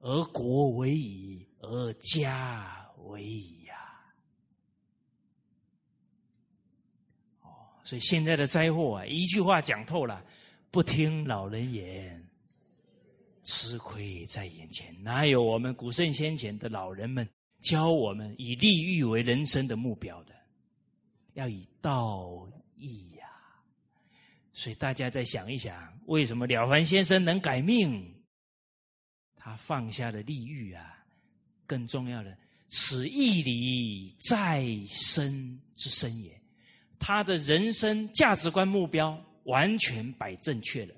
[0.00, 3.74] 而国为矣，而家为矣呀！
[7.40, 7.48] 哦，
[7.82, 10.24] 所以现在的灾祸啊，一句话讲透了：
[10.70, 12.28] 不听老人言。
[13.44, 17.28] 吃亏在眼前，哪有我们古圣先贤的老人们
[17.60, 20.32] 教我们以利欲为人生的目标的？
[21.32, 23.26] 要以道义呀！
[24.52, 28.22] 所以大家再想一想，为什么了凡先生能改命？
[29.34, 31.01] 他放下了利欲啊！
[31.72, 32.36] 更重要的，
[32.68, 36.38] 此义理在身之身也。
[36.98, 40.94] 他的人生价值观目标完全摆正确了。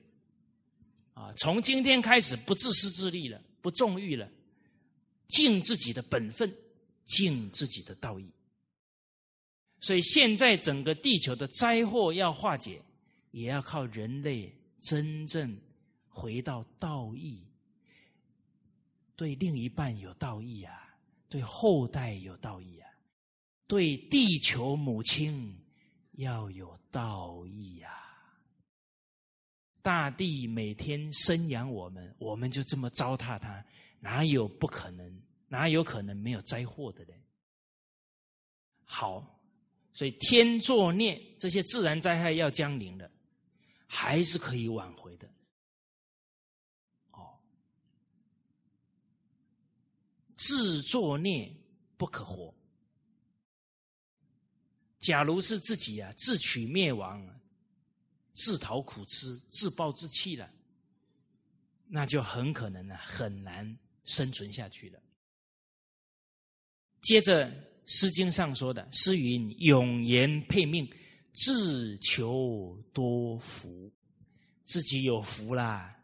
[1.12, 4.28] 啊，从今天开始不自私自利了，不纵欲了，
[5.28, 6.52] 尽自己的本分，
[7.04, 8.28] 尽自己的道义。
[9.78, 12.82] 所以现在整个地球的灾祸要化解，
[13.30, 15.56] 也要靠人类真正
[16.08, 17.44] 回到道义，
[19.16, 20.96] 对另一半有道义啊，
[21.28, 22.90] 对后代有道义啊，
[23.66, 25.56] 对地球母亲
[26.12, 27.90] 要有道义啊。
[29.82, 33.64] 大地每天生养我们，我们就这么糟蹋它，
[34.00, 35.22] 哪有不可能？
[35.46, 37.12] 哪有可能没有灾祸的呢？
[38.82, 39.40] 好，
[39.92, 43.08] 所以天作孽，这些自然灾害要降临了，
[43.86, 45.28] 还是可以挽回的。
[50.46, 51.50] 自作孽
[51.96, 52.54] 不可活。
[55.00, 57.26] 假如是自己啊，自取灭亡。
[58.32, 60.52] 自讨苦吃、自暴自弃了，
[61.86, 65.00] 那就很可能呢，很难生存下去了。
[67.00, 67.48] 接着，
[67.86, 70.84] 《诗经》上说的：“诗云：‘永言配命，
[71.32, 73.92] 自求多福。’
[74.66, 75.94] 自己有福啦，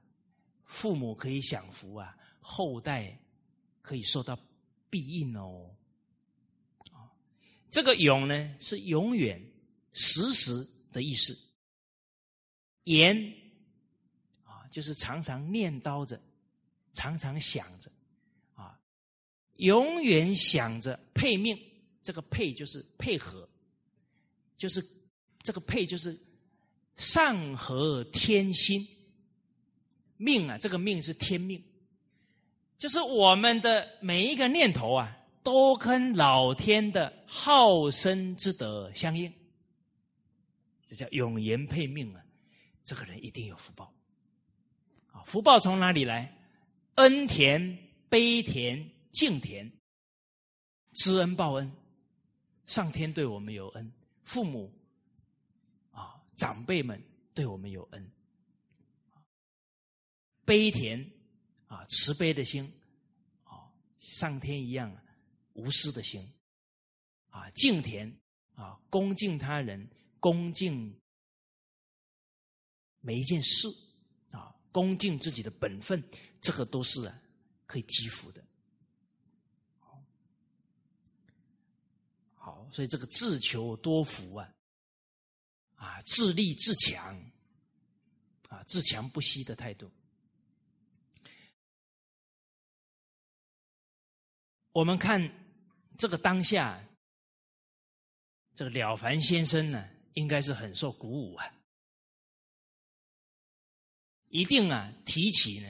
[0.66, 3.20] 父母可以享福啊，后代
[3.90, 4.38] 可以受到
[4.88, 5.68] 庇应哦。
[6.92, 7.10] 啊，
[7.72, 9.44] 这个‘永’呢，是永远、
[9.92, 11.36] 时时的意思。”
[12.84, 13.34] 言
[14.44, 16.20] 啊，就是常常念叨着，
[16.92, 17.90] 常常想着，
[18.54, 18.80] 啊，
[19.56, 21.58] 永远想着配命。
[22.00, 23.48] 这个配就是配合，
[24.56, 24.80] 就是
[25.42, 26.16] 这个配就是
[26.96, 28.86] 上合天心。
[30.16, 31.62] 命啊，这个命是天命，
[32.80, 39.30] 就是我们的每一个念头啊，都跟老天的好生之德相应。
[40.86, 42.24] 这叫永言配命啊。
[42.82, 43.92] 这个人一定有福报，
[45.12, 46.34] 啊，福报从哪里来？
[46.94, 47.78] 恩田、
[48.08, 49.70] 悲田、敬田，
[50.94, 51.70] 知恩报恩，
[52.64, 53.92] 上天对我们有恩，
[54.24, 54.72] 父母
[55.92, 57.00] 啊长辈们
[57.34, 58.10] 对我们有恩，
[60.46, 61.06] 悲田
[61.70, 62.64] 啊慈悲的心，
[63.44, 64.92] 啊上天一样
[65.52, 66.20] 无私的心，
[67.28, 68.12] 啊敬田
[68.56, 70.98] 啊恭敬他人，恭敬。
[73.02, 73.66] 每一件事
[74.30, 76.04] 啊，恭敬自己的本分，
[76.42, 77.10] 这个都是
[77.64, 78.44] 可以积福的。
[82.34, 84.54] 好，所以这个自求多福啊，
[85.76, 87.18] 啊自立自强，
[88.48, 89.90] 啊自强不息的态度。
[94.72, 95.30] 我们看
[95.98, 96.84] 这个当下，
[98.54, 101.52] 这个了凡先生呢，应该是很受鼓舞啊。
[104.28, 105.68] 一定啊，提起呢，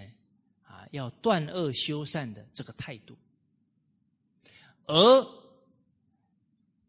[0.65, 3.17] 啊，要断恶修善的这个态度，
[4.85, 5.27] 而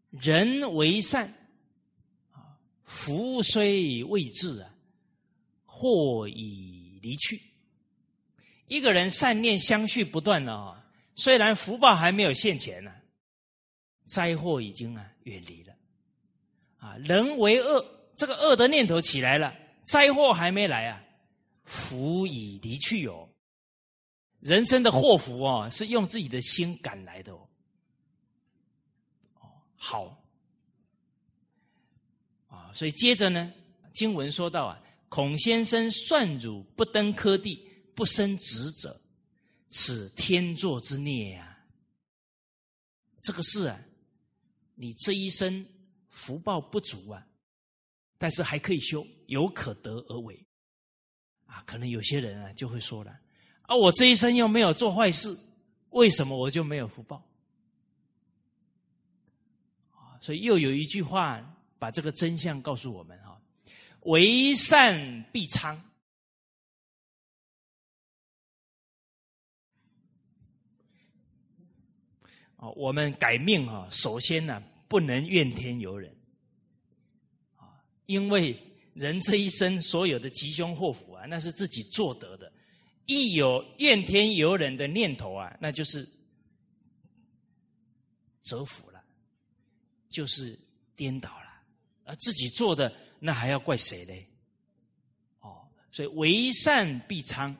[0.09, 1.33] 人为善，
[2.31, 4.75] 啊，福虽未至啊，
[5.63, 7.41] 祸已离去。
[8.67, 10.80] 一个人善念相续不断了，
[11.21, 12.91] 虽然福报还没有现前呢，
[14.05, 15.75] 灾祸已经啊远离了。
[16.77, 19.55] 啊，人为恶，这个恶的念头起来了，
[19.85, 20.99] 灾祸还没来啊。
[21.63, 23.29] 福已离去哦，
[24.39, 27.47] 人生的祸福哦，是用自己的心赶来的哦。
[29.35, 29.45] 哦，
[29.75, 30.23] 好
[32.49, 33.53] 啊，所以接着呢，
[33.93, 37.55] 经文说到啊，孔先生算汝不登科第，
[37.93, 38.99] 不生职者，
[39.71, 41.57] 此天作之孽呀！
[43.21, 43.79] 这个事啊，
[44.75, 45.65] 你这一生
[46.09, 47.25] 福报不足啊，
[48.17, 50.45] 但是还可以修，有可得而为。
[51.45, 53.17] 啊，可能有些人啊就会说了：
[53.61, 55.37] 啊，我这一生又没有做坏事，
[55.91, 57.25] 为什么我就没有福报？
[59.91, 61.41] 啊，所以又有一句话
[61.79, 63.41] 把这个真相告诉我们哈。
[64.01, 65.81] 为善必昌。
[72.61, 76.15] 哦，我们改命啊，首先呢，不能怨天尤人，
[77.55, 78.55] 啊，因为
[78.93, 82.53] 人这一生所有的吉凶祸福啊，那是自己做得的，
[83.07, 86.07] 一有怨天尤人的念头啊，那就是
[88.43, 89.03] 折福了，
[90.07, 90.55] 就是
[90.95, 91.63] 颠倒了，
[92.03, 92.93] 而自己做的。
[93.23, 94.27] 那还要怪谁嘞？
[95.39, 97.55] 哦，所以为善必昌，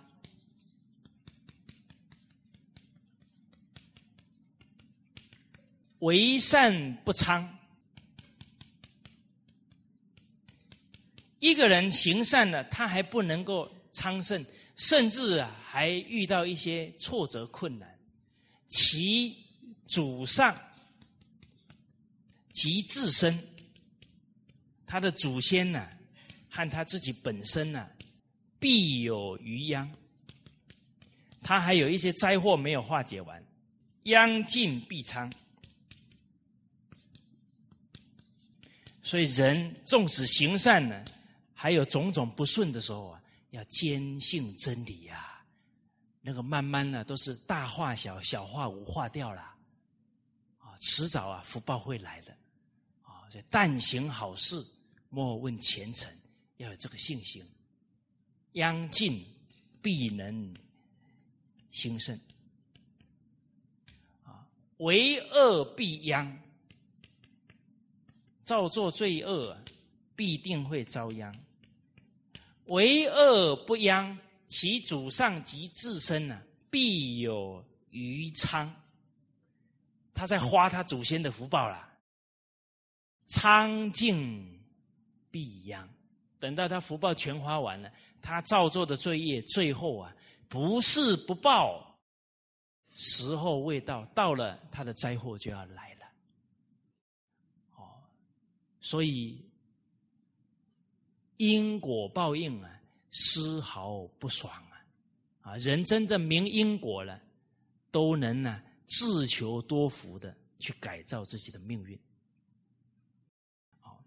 [6.01, 7.57] 为善不昌。
[11.39, 14.45] 一个人行善了，他还不能够昌盛，
[14.75, 17.99] 甚至啊，还遇到一些挫折困难，
[18.67, 19.35] 其
[19.87, 20.55] 祖上
[22.51, 23.39] 及自身。
[24.85, 25.87] 他的祖先呢，
[26.49, 27.89] 和他自己本身呢，
[28.59, 29.89] 必有余殃。
[31.43, 33.43] 他还有一些灾祸没有化解完，
[34.03, 35.31] 殃尽必昌。
[39.03, 41.03] 所以人纵使行善呢，
[41.53, 45.43] 还有种种不顺的时候啊，要坚信真理呀。
[46.21, 49.41] 那个慢慢呢，都是大化小，小化无，化掉了。
[50.59, 52.31] 啊，迟早啊，福报会来的。
[53.01, 54.63] 啊，所以但行好事。
[55.13, 56.09] 莫问前程，
[56.55, 57.43] 要有这个信心。
[58.53, 59.25] 殃尽
[59.81, 60.55] 必能
[61.69, 62.17] 兴盛。
[64.23, 64.47] 啊，
[64.77, 66.39] 为恶必殃，
[68.43, 69.57] 造作罪恶，
[70.15, 71.35] 必定会遭殃。
[72.65, 74.17] 为恶不殃，
[74.47, 78.73] 其祖上及自身呢，必有余昌。
[80.13, 81.91] 他在花他祖先的福报啦，
[83.27, 84.59] 昌尽。
[85.33, 85.87] 必殃，
[86.39, 87.89] 等到他福报全花完了，
[88.21, 90.13] 他造作的罪业最后啊，
[90.49, 91.97] 不是不报，
[92.89, 95.90] 时候未到，到了他的灾祸就要来。
[98.81, 99.39] 所以
[101.37, 102.81] 因果报应啊，
[103.11, 104.85] 丝毫不爽啊！
[105.41, 107.21] 啊，人真的明因果了，
[107.91, 111.99] 都能呢自求多福的去改造自己的命运。
[113.79, 114.03] 好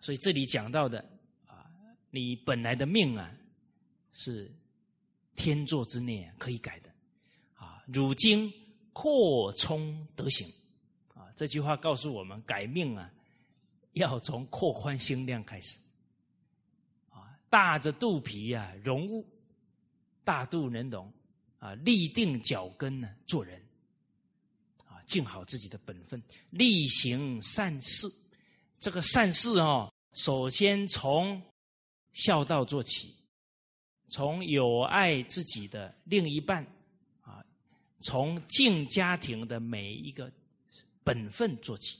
[0.00, 0.98] 所以这里讲到的
[1.46, 1.70] 啊，
[2.10, 3.34] 你本来的命啊，
[4.12, 4.50] 是
[5.36, 6.90] 天作之孽，可以改的
[7.54, 7.82] 啊。
[7.86, 8.52] 如今
[8.92, 10.46] 扩充德行，
[11.36, 13.10] 这句话告诉我们，改命啊，
[13.92, 15.78] 要从扩宽心量开始
[17.10, 17.38] 啊。
[17.50, 19.26] 大着肚皮啊，容物
[20.24, 21.12] 大肚能容
[21.58, 23.60] 啊，立定脚跟呢，做人
[24.86, 28.06] 啊，尽好自己的本分，力行善事。
[28.78, 29.92] 这个善事哦。
[30.14, 31.40] 首先从
[32.12, 33.14] 孝道做起，
[34.08, 36.62] 从有爱自己的另一半
[37.22, 37.42] 啊，
[38.00, 40.30] 从敬家庭的每一个
[41.04, 41.98] 本分做起。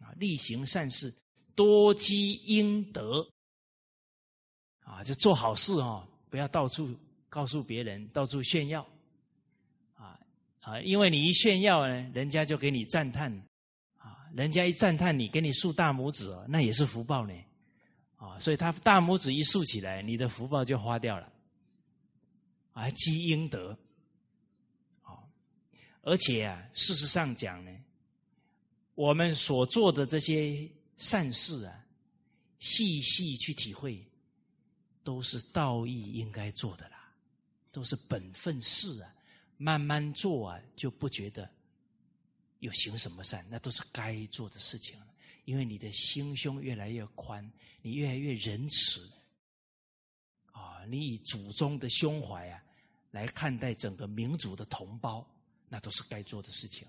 [0.00, 1.14] 啊，力行善事，
[1.54, 3.28] 多积阴德。
[4.84, 6.94] 啊，就做好事哦，不要到处
[7.28, 8.86] 告诉别人，到处炫耀。
[9.94, 10.18] 啊
[10.60, 13.32] 啊，因为你一炫耀呢，人家就给你赞叹。
[13.98, 17.34] 啊人家一赞叹你，给你竖大拇指哦，那也是福报呢，
[18.16, 21.32] 啊，所以他大拇指一竖起来，你的福报就花掉了，
[22.72, 23.76] 啊，积阴德，
[25.02, 25.18] 啊，
[26.02, 27.70] 而且啊，事实上讲呢，
[29.00, 31.86] 我们所做的这些善事啊，
[32.58, 34.06] 细细去体会，
[35.02, 37.10] 都是道义应该做的啦，
[37.72, 39.10] 都是本分事啊，
[39.56, 41.50] 慢慢做啊，就不觉得。
[42.58, 44.98] 有行什么善，那都是该做的事情
[45.46, 47.50] 因为你的心胸越来越宽，
[47.80, 49.10] 你越来越仁慈，
[50.52, 52.62] 啊，你以祖宗的胸怀啊
[53.12, 55.26] 来看待整个民族的同胞，
[55.70, 56.86] 那都是该做的事情。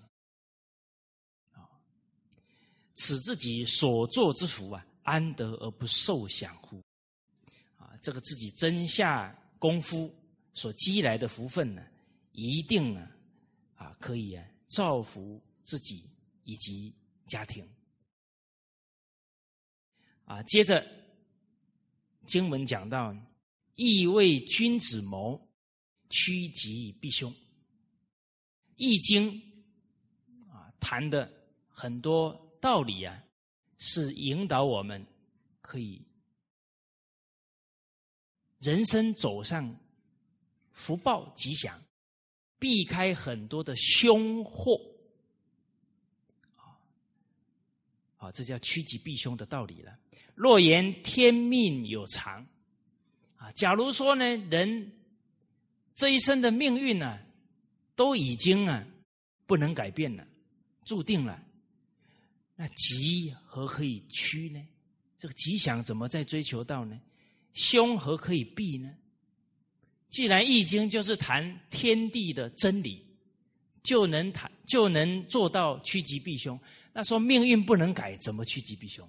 [2.94, 6.82] 此自己所作之福啊，安得而不受享乎？
[7.76, 10.14] 啊，这个自己真下功夫
[10.54, 11.86] 所积来的福分呢，
[12.32, 13.08] 一定呢，
[13.76, 15.42] 啊，可以啊造福。
[15.64, 16.10] 自己
[16.42, 16.92] 以及
[17.28, 17.64] 家庭
[20.24, 20.84] 啊，接着
[22.26, 23.16] 经文讲到，
[23.76, 25.40] 意为君子谋，
[26.10, 27.32] 趋吉避凶。
[28.74, 29.30] 易经
[30.50, 31.32] 啊，谈的
[31.68, 33.20] 很多道理啊，
[33.76, 35.04] 是引导我们
[35.60, 36.00] 可以
[38.60, 39.76] 人生走上
[40.70, 41.76] 福报吉祥，
[42.60, 44.80] 避开很多的凶祸。
[48.18, 49.98] 啊，这叫趋吉避凶的道理了。
[50.36, 52.46] 若言天命有常，
[53.38, 54.92] 啊，假如说呢，人
[55.94, 57.18] 这一生的命运呢，
[57.96, 58.86] 都已经啊
[59.46, 60.24] 不能改变了，
[60.84, 61.44] 注定了，
[62.54, 64.60] 那吉何可以趋呢？
[65.18, 67.00] 这个吉祥怎么再追求到呢？
[67.54, 68.92] 凶何可以避呢？
[70.08, 73.06] 既然易经就是谈天地的真理，
[73.82, 76.58] 就能谈就能做到趋吉避凶。
[76.92, 79.08] 那说命运不能改，怎么趋吉避凶？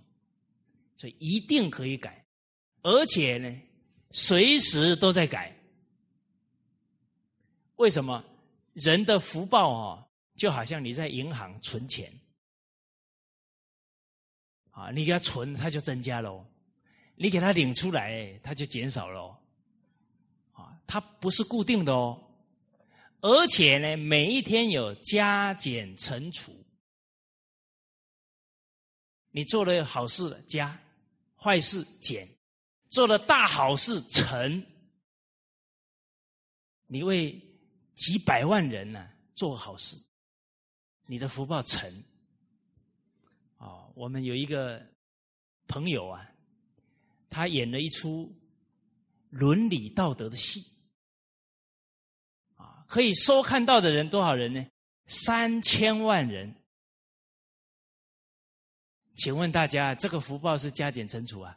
[0.96, 2.26] 所以一定可以改，
[2.82, 3.62] 而且呢，
[4.12, 5.56] 随时都在改。
[7.76, 8.24] 为什么？
[8.74, 12.12] 人的福报啊，就好像你在银行存钱，
[14.74, 16.46] 啊，你给他存，他就增加喽；
[17.16, 19.38] 你给他领出来，他就减少喽。
[20.52, 22.22] 啊，它不是固定的哦，
[23.22, 26.52] 而且呢，每一天有加减乘除。
[29.30, 30.80] 你做了好事加，
[31.36, 32.28] 坏事减，
[32.90, 34.64] 做了大好事乘。
[36.86, 37.42] 你为
[37.96, 39.96] 几百万人呢做好事，
[41.06, 42.04] 你的福报成。
[43.94, 44.86] 我们有一个
[45.68, 46.30] 朋友啊，
[47.30, 48.34] 他演了一出
[49.30, 50.66] 伦理道德的戏，
[52.56, 54.66] 啊，可以收看到的人多少人呢？
[55.06, 56.56] 三千万人。
[59.16, 61.56] 请问大家，这个福报是加减乘除啊？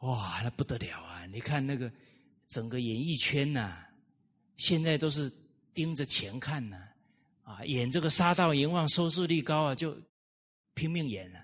[0.00, 1.26] 哇，那不得了啊！
[1.26, 1.92] 你看那个
[2.48, 3.84] 整个演艺圈呐，
[4.56, 5.30] 现在都是
[5.74, 6.88] 盯着钱看呢，
[7.42, 9.94] 啊，演这个杀盗阎王，收视率高啊，就
[10.74, 11.40] 拼命演了，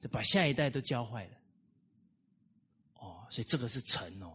[0.00, 1.30] 就把下一代都教坏了。
[2.94, 4.32] 哦，所以这个是成哦。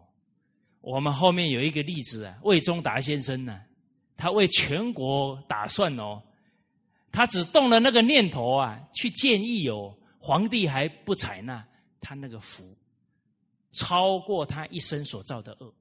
[0.81, 3.65] 我们后面有一个例子啊，魏忠达先生呢，
[4.15, 6.23] 他为全国打算哦。
[7.11, 11.67] 他只动了那个念头啊，去建议哦，皇帝还不采纳，
[11.99, 12.77] 他那个福
[13.71, 15.73] 超过他一生所造的恶。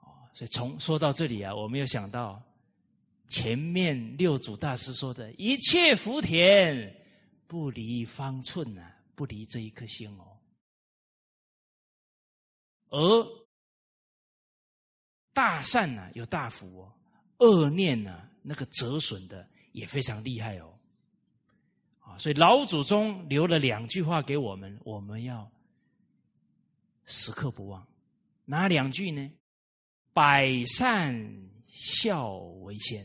[0.00, 2.42] 哦，所以从说到这里啊，我没有想到
[3.28, 7.04] 前面六祖大师说的一切福田
[7.46, 10.38] 不离方寸呐，不离这一颗心哦。
[12.88, 13.26] 而
[15.32, 16.92] 大善呢有大福哦，
[17.38, 18.30] 恶念呢。
[18.48, 20.78] 那个折损的也非常厉害哦，
[21.98, 25.50] 啊，所以老祖宗留了两句话给我们，我们要
[27.06, 27.84] 时刻不忘。
[28.44, 29.28] 哪两句呢？
[30.12, 33.04] 百善孝为先，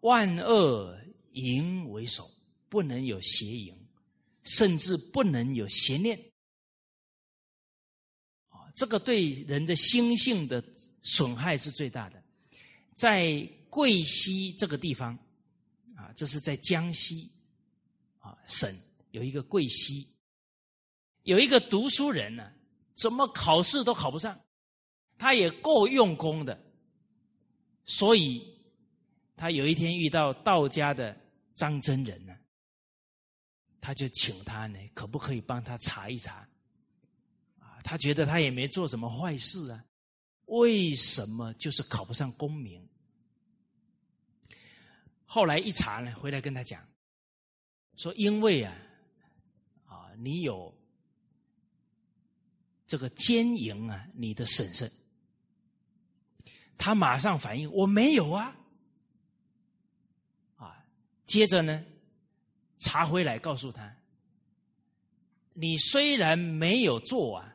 [0.00, 0.98] 万恶
[1.32, 2.30] 淫为首，
[2.68, 3.74] 不能有邪淫，
[4.44, 6.18] 甚至不能有邪念。
[8.48, 10.62] 啊，这个对人的心性的
[11.02, 12.22] 损害是最大的。
[12.94, 15.16] 在贵溪这个地方，
[15.96, 17.30] 啊，这是在江西
[18.18, 18.74] 啊省
[19.10, 20.06] 有一个贵溪，
[21.22, 22.52] 有一个读书人呢，
[22.94, 24.38] 怎么考试都考不上，
[25.18, 26.60] 他也够用功的，
[27.84, 28.59] 所以
[29.40, 31.18] 他有一天遇到道家的
[31.54, 32.36] 张真人呢，
[33.80, 36.46] 他就请他呢，可不可以帮他查一查？
[37.58, 39.82] 啊，他觉得他也没做什么坏事啊，
[40.44, 42.86] 为什么就是考不上功名？
[45.24, 46.86] 后来一查呢，回来跟他讲，
[47.96, 48.76] 说因为啊，
[49.86, 50.70] 啊你有
[52.86, 54.92] 这个奸淫啊，你的婶婶，
[56.76, 58.59] 他马上反应我没有啊，啊，
[61.30, 61.84] 接着呢
[62.78, 63.96] 查回来告诉他，
[65.54, 67.54] 你虽然没有做啊，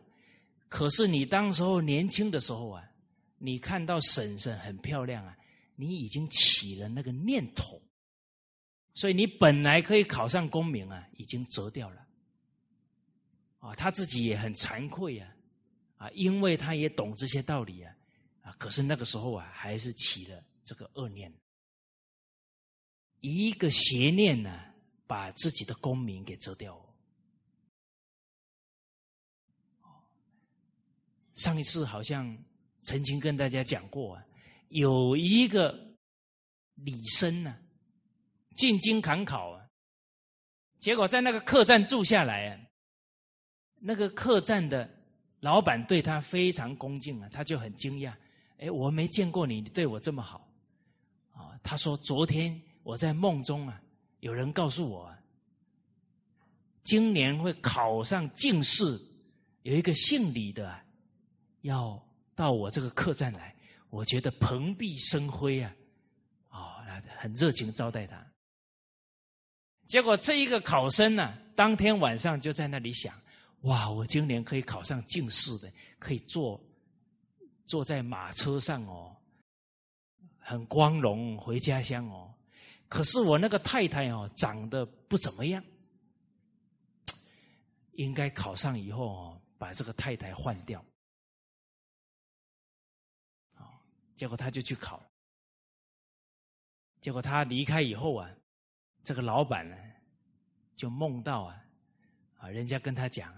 [0.69, 2.89] 可是你当时候年轻的时候啊，
[3.37, 5.37] 你看到婶婶很漂亮啊。
[5.77, 7.81] 你已经起了那个念头，
[8.93, 12.07] 所以你本来可以考上功名啊，已经折掉了。
[13.59, 15.35] 啊，他自己也很惭愧啊，
[15.97, 17.93] 啊，因为他也懂这些道理啊，
[18.43, 21.29] 啊，可是那个时候啊，还是起了这个恶念，
[23.19, 24.73] 一个邪念呢，
[25.07, 26.79] 把自己的功名给折掉。
[31.33, 32.37] 上一次好像
[32.83, 34.25] 曾经跟大家讲过啊。
[34.69, 35.95] 有一个
[36.75, 37.57] 李生呢，
[38.55, 39.69] 进京赶考啊，
[40.79, 42.59] 结果在那个客栈住下来啊，
[43.75, 44.89] 那个客栈的
[45.39, 48.13] 老板对他非常恭敬啊，他就很惊讶，
[48.57, 50.51] 哎，我没见过你，你对我这么好
[51.31, 51.57] 啊。
[51.61, 53.81] 他说昨天我在梦中啊，
[54.19, 55.19] 有人告诉我，啊，
[56.83, 59.01] 今年会考上进士，
[59.63, 60.79] 有一个姓李的
[61.61, 61.99] 要
[62.35, 63.55] 到我这个客栈来，
[63.89, 65.75] 我觉得蓬荜生辉啊，
[66.51, 66.75] 哦，
[67.17, 68.23] 很热情招待他。
[69.87, 73.19] 结果这一个考生呢，当天晚上就在那里想：
[73.61, 76.63] 哇，我今年可以考上进士的，可以坐
[77.65, 79.17] 坐在马车上哦，
[80.37, 82.31] 很光荣回家乡哦。
[82.87, 85.63] 可是我那个太太哦，长得不怎么样，
[87.93, 90.83] 应该考上以后哦，把这个太太换掉。
[94.15, 95.03] 结果他就去考，
[97.01, 98.29] 结果他离开以后啊。
[99.03, 99.77] 这个老板呢，
[100.75, 101.63] 就梦到啊，
[102.39, 103.31] 啊，人家跟他讲，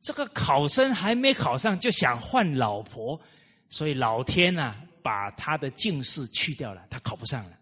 [0.00, 3.20] 这个考生还没考上就想换老婆，
[3.68, 7.56] 所以老天呐，把他的进士去掉了，他考不上了。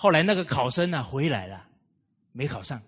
[0.00, 1.68] 后来那个考生呢回来了，
[2.32, 2.80] 没考上。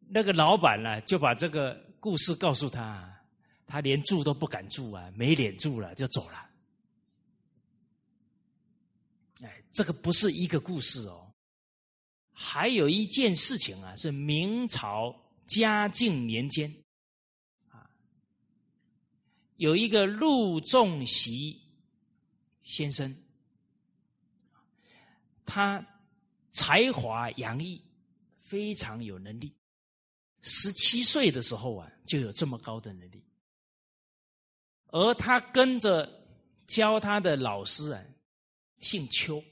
[0.00, 3.24] 那个老板呢就把这个故事告诉他，
[3.66, 6.50] 他连住都不敢住啊，没脸住了，就走了。
[9.40, 11.32] 哎这个不是一个故事哦，
[12.32, 16.70] 还有一件事情啊，是明朝嘉靖年间，
[19.56, 21.62] 有一个陆仲席
[22.62, 23.16] 先生，
[25.54, 25.86] 他
[26.50, 27.84] 才华洋溢，
[28.38, 29.54] 非常有能力，
[30.40, 33.22] 十七岁的时候啊，就有这么高的能力，
[34.86, 36.26] 而他跟着
[36.66, 38.02] 教他的老师啊，
[38.80, 39.44] 姓邱。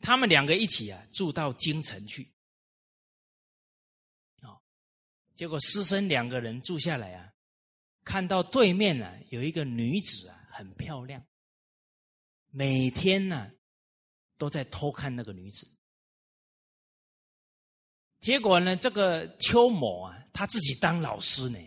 [0.00, 2.32] 他们两个一起啊，住到京城去。
[4.42, 4.62] 哦，
[5.34, 7.32] 结果师生两个人住下来啊，
[8.04, 11.26] 看到对面呢有一个女子啊，很漂亮，
[12.52, 13.50] 每天呢
[14.38, 15.68] 都在偷看那个女子。
[18.20, 21.58] 结果呢，这个邱某啊，他自己当老师呢，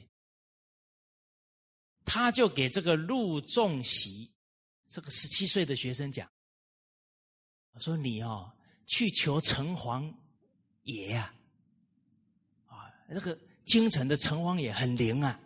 [2.03, 4.33] 他就给这个陆仲喜
[4.87, 6.29] 这个十七岁的学生讲。
[7.71, 8.51] 我说你哦，
[8.87, 10.13] 去求城隍
[10.83, 11.33] 爷呀，
[12.65, 15.39] 啊，那个京城的城隍爷很灵啊，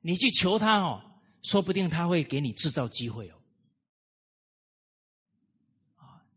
[0.00, 3.35] 你去求他哦，说不定他会给你制造机会哦。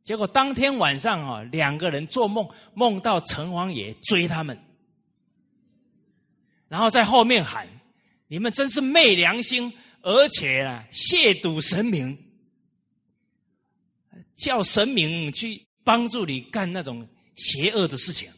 [0.03, 4.57] 结果当天晚上哦，两个人做梦，梦到城隍爷追他们，
[6.67, 7.67] 然后在后面喊
[8.27, 9.71] ：“你们真是昧良心，
[10.01, 12.17] 而且啊，亵渎神明。”
[14.35, 17.05] 叫神明去帮助你干那种
[17.35, 18.31] 邪恶的事情，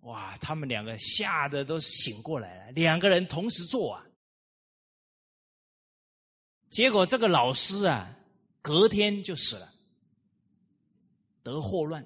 [0.00, 0.34] 哇！
[0.38, 4.06] 他们两个吓得都醒过来了，两个人同时做啊。
[6.70, 8.16] 结果这个老师啊，
[8.62, 9.71] 隔天就死了，
[11.42, 12.02] 得霍乱，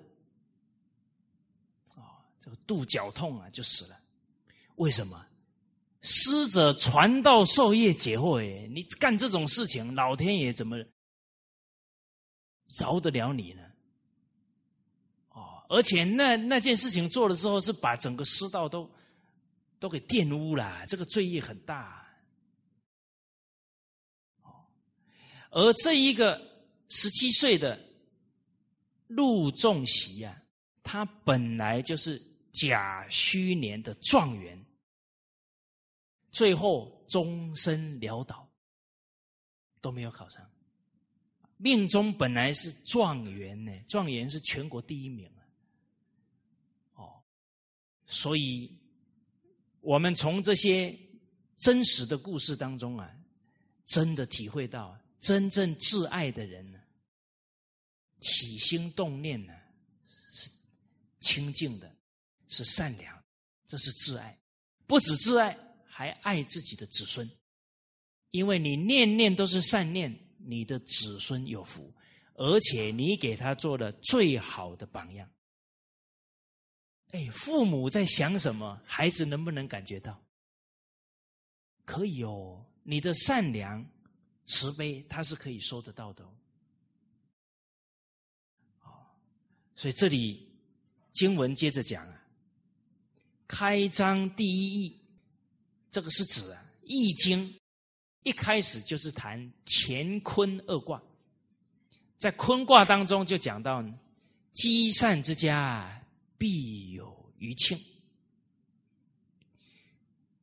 [1.95, 3.99] 啊，这个肚绞痛啊，就死了。
[4.77, 5.27] 为什么？
[6.03, 10.77] 师者传道授业解惑，哎，你干这种事情，老天爷怎么？
[12.81, 13.63] 饶得了你呢？
[15.31, 18.91] 哦，而且那那件事情做了之后，是把整个师道都
[19.79, 22.05] 都给玷污了，这个罪业很大。
[24.43, 24.67] 哦，
[25.51, 26.41] 而这一个
[26.89, 27.79] 十七岁的
[29.09, 30.43] 陆仲喜啊，
[30.83, 32.20] 他本来就是
[32.53, 34.65] 甲戌年的状元，
[36.31, 38.49] 最后终身潦倒，
[39.81, 40.45] 都没有考上。
[41.59, 45.41] 命中本来是状元呢，状元是全国第一名啊。
[46.97, 47.23] 哦，
[48.07, 48.70] 所以
[49.81, 50.95] 我们从这些
[51.57, 53.11] 真实的故事当中啊，
[53.87, 56.78] 真的体会到，真正挚爱的人呢，
[58.20, 59.52] 起心动念呢
[60.32, 60.51] 是
[61.20, 61.97] 清净的，
[62.48, 63.24] 是善良，
[63.66, 64.38] 这是挚爱。
[64.86, 67.30] 不止挚爱，还爱自己的子孙，
[68.30, 70.22] 因为你念念都是善念。
[70.48, 71.93] 你的子孙有福，
[72.34, 75.28] 而且你给他做了最好的榜样。
[77.09, 80.24] 哎，父母在想什么，孩子能不能感觉到？
[81.84, 83.84] 可以哦，你的善良、
[84.44, 86.32] 慈悲，他是可以收得到的哦。
[89.77, 90.48] 所以这里
[91.12, 92.24] 经文接着讲啊，
[93.47, 95.01] 开章第一义，
[95.90, 97.47] 这个是指啊《易经》。
[98.23, 101.01] 一开始就是谈乾坤二卦，
[102.19, 103.85] 在坤卦当中就讲到
[104.53, 106.05] 积善之家
[106.36, 107.78] 必有余庆。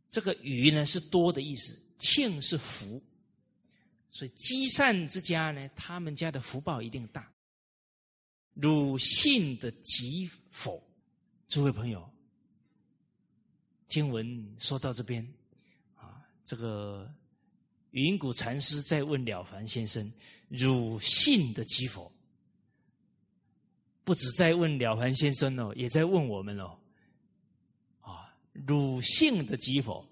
[0.10, 3.04] 这个余呢是多的意思，庆是福，
[4.12, 7.33] 所以积善之家呢，他们家的福报一定大。
[8.54, 10.82] 汝信的吉否？
[11.48, 12.10] 诸位朋友，
[13.88, 15.24] 经文说到这边
[15.96, 17.08] 啊，这个
[17.92, 20.12] 云谷禅师在问了凡先生
[20.50, 22.12] ：“汝信的吉否？”
[24.04, 26.80] 不止在问了凡先生哦，也在问我们哦。
[28.02, 30.08] 啊汝信的吉否？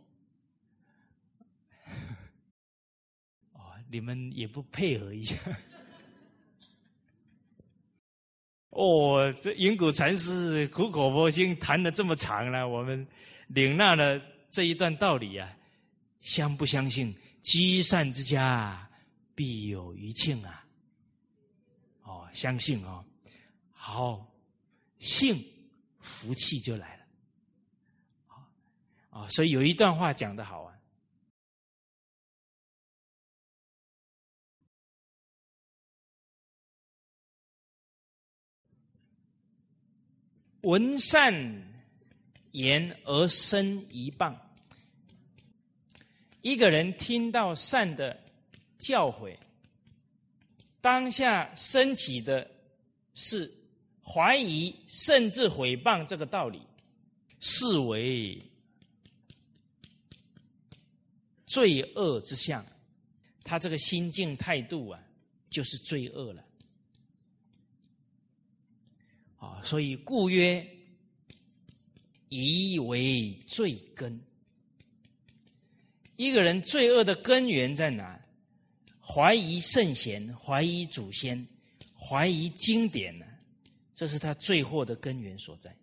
[3.53, 5.35] 啊，你们也不配合一下？
[8.71, 13.05] 哦，这云谷禅师苦口婆心谈了这么长了，我们
[13.47, 14.19] 领纳了
[14.49, 15.49] 这一段道理啊，
[16.19, 17.13] 相不相信？
[17.41, 18.89] 积善之家
[19.33, 20.63] 必有余庆啊！
[22.03, 23.03] 哦，相信哦，
[23.71, 24.25] 好，
[24.99, 25.43] 信
[25.99, 27.03] 福气就来了。
[29.09, 30.73] 啊，所以有一段话讲的好啊
[40.61, 41.33] ，“闻善
[42.51, 44.35] 言而生一谤。”
[46.41, 48.19] 一个人听到善的
[48.79, 49.37] 教诲，
[50.81, 52.49] 当下升起的
[53.13, 53.51] 是
[54.03, 56.61] 怀疑，甚至毁谤这个道理，
[57.39, 58.41] 视为。
[61.45, 62.65] 罪恶之相，
[63.43, 65.03] 他这个心境态度啊，
[65.49, 66.41] 就是罪恶了。
[69.41, 70.63] 啊，所以故曰，
[72.29, 74.21] 疑为罪根。
[76.15, 78.21] 一个人罪恶的根源在哪？
[79.03, 81.47] 怀疑圣贤，怀疑祖先，
[81.97, 83.25] 怀疑经典呢？
[83.95, 85.75] 这是他罪祸的根源所在。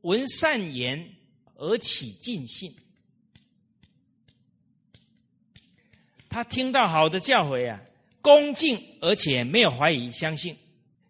[0.00, 1.14] 闻善言
[1.56, 2.74] 而起尽信。
[6.30, 7.82] 他听到好的教诲啊，
[8.22, 10.56] 恭敬而且没有怀疑，相信，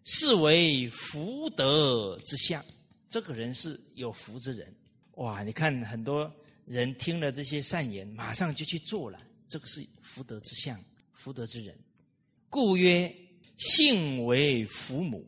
[0.03, 2.63] 是为福德之相。
[3.09, 4.73] 这个人是有福之人。
[5.15, 5.43] 哇！
[5.43, 6.33] 你看很多
[6.65, 11.77] 人听了这些善言，马上就去做了，这个是福德之相，福德之人。
[12.49, 13.15] 故曰：
[13.57, 15.23] 信为福母。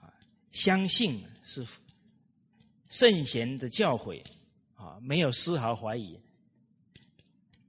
[0.00, 0.12] 啊，
[0.52, 1.66] 相信是
[2.90, 4.22] 圣贤的教诲
[4.74, 6.20] 啊，没有丝毫怀疑。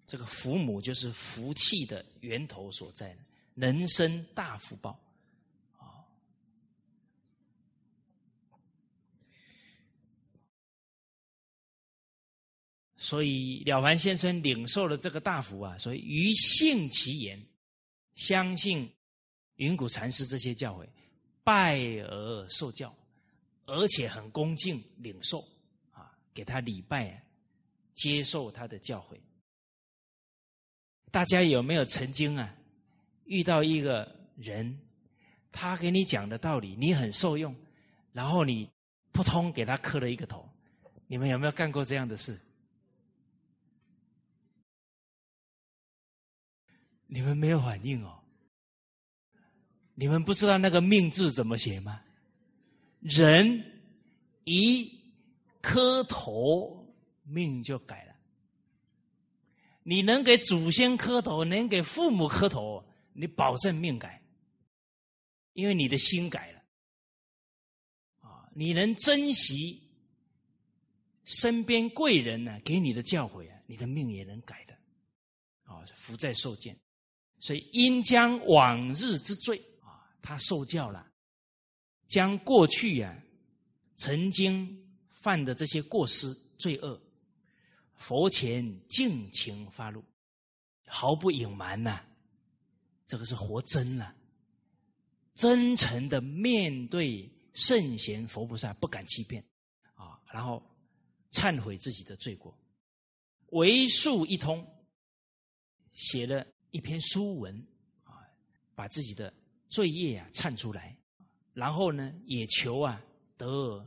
[0.06, 3.18] 这个福母就是福气的源头所在，
[3.56, 4.98] 人生大福报，
[5.78, 6.04] 啊！
[13.08, 17.42] 所以了凡先生领受了这个大福啊，所以于信其言，
[18.16, 18.92] 相信
[19.56, 20.86] 云谷禅师这些教诲，
[21.42, 22.94] 拜而受教，
[23.66, 25.40] 而且很恭敬领受
[25.94, 27.24] 啊，给他礼拜，
[27.94, 29.18] 接受他的教诲。
[31.10, 32.54] 大家有没有曾经啊
[33.24, 34.78] 遇到一个人，
[35.50, 37.56] 他给你讲的道理你很受用，
[38.12, 38.70] 然后你
[39.14, 40.46] 扑通给他磕了一个头？
[41.08, 42.38] 你们有没有干过这样的事？
[47.08, 48.24] 你们没有反应哦？
[49.96, 52.02] 你们不知道那个命字怎么写吗？
[53.00, 53.82] 人
[54.44, 55.00] 一
[55.62, 56.94] 磕头，
[57.24, 58.16] 命就改了。
[59.84, 64.22] 你能给祖先磕头，能给父母磕头，你保证命改，
[65.54, 66.62] 因为你的心改了。
[68.20, 69.82] 啊，你能珍惜
[71.24, 74.78] 身边贵人呢给你的教诲啊，你的命也能改的。
[75.64, 76.78] 啊，福在受见，
[77.40, 81.12] 所以应将往日之罪啊，他受教了，
[82.08, 83.24] 将过去呀
[83.96, 87.02] 曾经犯的这些过失罪恶。
[87.96, 90.04] 佛前尽情发露，
[90.86, 92.06] 毫不隐瞒呐，
[93.08, 94.16] 这个是活真了，
[95.34, 99.44] 真诚的面对圣贤佛菩萨，不敢欺骗
[99.96, 100.64] 啊，然后
[101.32, 102.56] 忏悔自己的罪过，
[103.48, 104.64] 为数一通，
[105.94, 106.46] 写了
[106.78, 107.56] 一篇书文
[108.04, 108.22] 啊，
[108.76, 109.34] 把自己的
[109.68, 110.96] 罪业啊忏出来，
[111.54, 113.02] 然后呢，也求啊
[113.36, 113.84] 得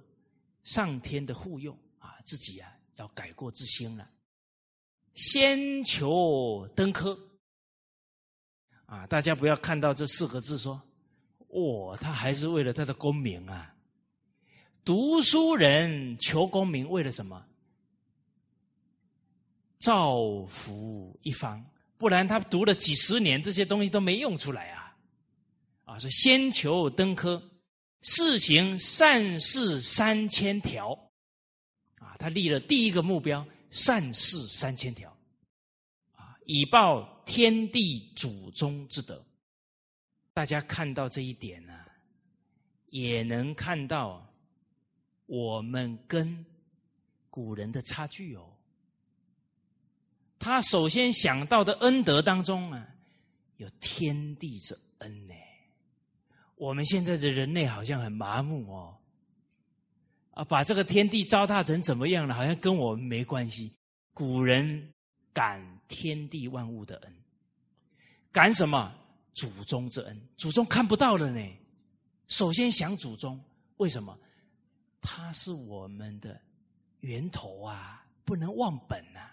[0.64, 2.76] 上天的护佑啊，自己啊。
[2.96, 4.06] 要改过自新了，
[5.14, 7.18] 先求登科
[8.84, 9.06] 啊！
[9.06, 10.82] 大家不要看到这四个字说，
[11.48, 13.74] 哦，他还是为了他的功名啊！
[14.84, 17.42] 读书人求功名为了什么？
[19.78, 21.64] 造福一方，
[22.00, 24.96] 不然他读了几十年，这些东西都没用出来啊！
[25.84, 27.42] 啊，是先求登科，
[28.00, 30.92] 试行善事三千条，
[31.96, 35.14] 啊，他立了第一个目标，善事三千条，
[36.12, 39.22] 啊，以报天地祖宗之德。
[40.32, 41.84] 大家看到这一点呢，
[42.86, 44.26] 也能看到
[45.26, 46.46] 我们跟
[47.28, 48.49] 古人的差距哦。
[50.40, 52.88] 他首先想到的恩德当中啊，
[53.58, 55.34] 有天地之恩呢。
[56.56, 58.96] 我们现在的人类好像很麻木哦，
[60.30, 62.34] 啊，把这个天地糟蹋成怎么样了？
[62.34, 63.72] 好像跟我们没关系。
[64.14, 64.92] 古人
[65.32, 67.14] 感天地万物的恩，
[68.32, 68.92] 感什么？
[69.34, 70.28] 祖宗之恩。
[70.36, 71.56] 祖宗看不到了呢，
[72.28, 73.38] 首先想祖宗，
[73.76, 74.18] 为什么？
[75.02, 76.40] 他是我们的
[77.00, 79.29] 源头啊，不能忘本呐。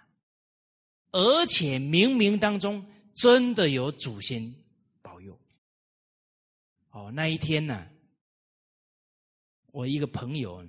[1.11, 2.85] 而且冥冥当中
[3.15, 4.53] 真的有祖先
[5.01, 5.39] 保佑。
[6.91, 7.87] 哦，那一天呢，
[9.67, 10.65] 我一个朋友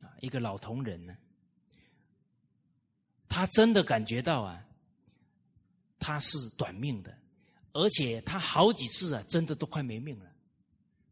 [0.00, 1.16] 啊，一个老同仁呢，
[3.28, 4.64] 他真的感觉到啊，
[5.98, 7.16] 他是短命的，
[7.72, 10.32] 而且他好几次啊，真的都快没命了。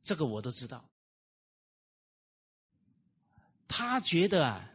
[0.02, 0.84] 这个我都知道。
[3.66, 4.70] 他觉得啊，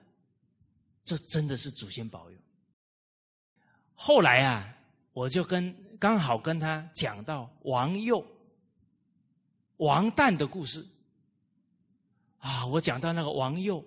[1.03, 2.38] 这真的是祖先保佑。
[3.99, 4.78] 后来啊，
[5.11, 8.24] 我就跟刚好跟他讲到王佑、
[9.78, 10.86] 王旦的故事
[12.38, 13.84] 啊，我讲到那个王佑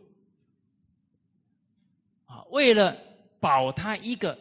[2.27, 2.97] 啊，为了
[3.39, 4.37] 保他一个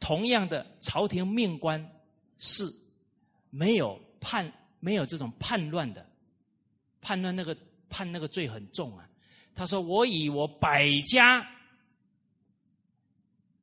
[0.00, 1.88] 同样的朝廷命官，
[2.38, 2.68] 是
[3.50, 6.04] 没有叛、没有这种叛乱的，
[7.00, 7.56] 叛乱那个
[7.88, 9.08] 判那个罪很重啊。
[9.54, 11.48] 他说：“我以我百家。”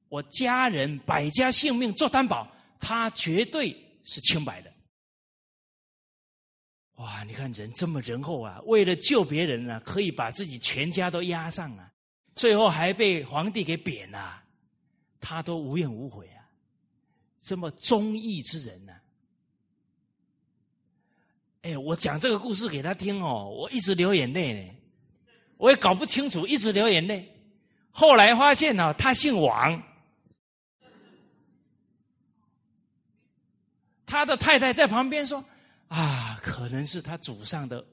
[0.09, 4.73] 我家人百家性命做担保，他绝对是清白的。
[6.95, 7.23] 哇！
[7.23, 11.89] 你看人这么仁厚啊，为了救别人呢，可以把自己全家都押上啊，
[12.35, 14.43] 最后还被皇帝给贬了，
[15.21, 16.43] 他都无怨无悔啊！
[17.39, 18.93] 这么忠义之人呢？
[21.61, 24.75] 哎，我讲这个故事给他听哦，我一直流眼泪呢，
[25.55, 27.33] 我也搞不清楚，一直流眼泪。
[27.91, 29.81] 后来发现呢，他姓王。
[34.09, 35.45] 他的太太在旁边说
[35.87, 37.85] ：“啊，可能是他祖上的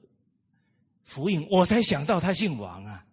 [1.03, 3.05] 福音，我才想到他姓王啊。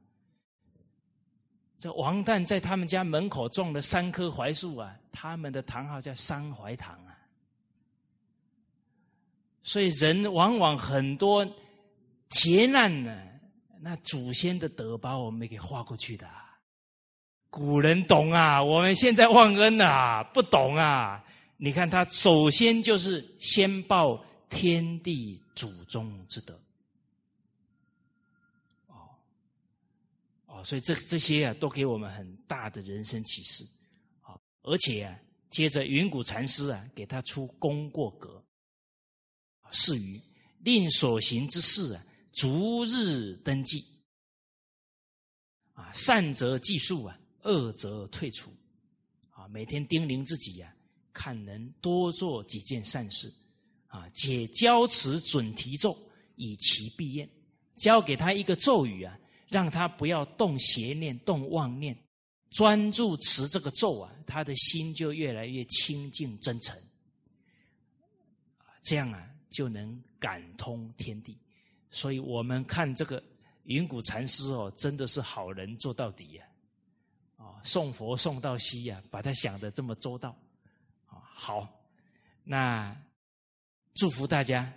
[1.78, 7.12] 这王旦在他们家门口种了三棵槐树啊，他们的堂号叫三槐堂啊。
[9.62, 11.46] 所以人往往很多
[12.30, 13.14] 劫难呢，
[13.82, 16.26] 那祖先的德把我们给化过去的。
[17.50, 21.22] 古人懂啊，我们现在忘恩啊，不懂啊。”
[21.64, 26.60] 你看，他首先就是先报天地祖宗之德，
[28.88, 29.08] 哦，
[30.44, 33.64] 哦，所以这这些啊，都给我们很大的人生启示，
[34.20, 35.18] 啊，而且啊，
[35.48, 38.44] 接着云谷禅师啊，给他出功过格，
[39.70, 40.20] 是于
[40.58, 42.04] 令所行之事啊，
[42.34, 43.82] 逐日登记，
[45.72, 48.54] 啊，善则计数啊，恶则退出，
[49.30, 50.70] 啊，每天叮咛自己呀。
[51.14, 53.32] 看能多做几件善事，
[53.86, 55.96] 啊，解教持准提咒，
[56.36, 57.26] 以其必验。
[57.76, 59.18] 教给他一个咒语啊，
[59.48, 61.96] 让他不要动邪念、动妄念，
[62.50, 66.76] 专注持这个咒啊，他的心就越来越清净真诚。
[68.82, 71.38] 这样啊，就能感通天地。
[71.90, 73.22] 所以我们看这个
[73.64, 76.44] 云谷禅师哦，真的是好人做到底呀！
[77.36, 80.36] 啊，送佛送到西呀，把他想的这么周到。
[81.36, 81.68] 好，
[82.44, 82.96] 那
[83.92, 84.72] 祝福大家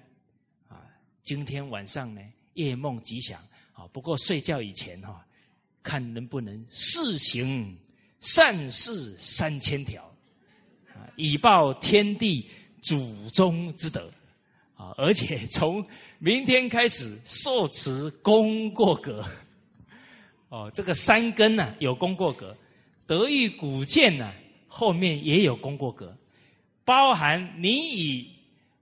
[0.67, 0.81] 啊！
[1.21, 2.21] 今天晚上呢，
[2.55, 3.39] 夜梦吉祥
[3.73, 3.88] 啊！
[3.93, 5.23] 不过睡觉以前哈，
[5.84, 7.77] 看能不能试行
[8.19, 10.03] 善事三千条
[10.95, 12.49] 啊，以报天地
[12.81, 14.11] 祖宗之德
[14.75, 14.93] 啊！
[14.97, 19.23] 而且从明天开始受持功过格
[20.49, 22.57] 哦，这个三根呢有功过格，
[23.05, 24.34] 德育古剑呢
[24.67, 26.17] 后面也有功过格。
[26.88, 28.34] 包含你以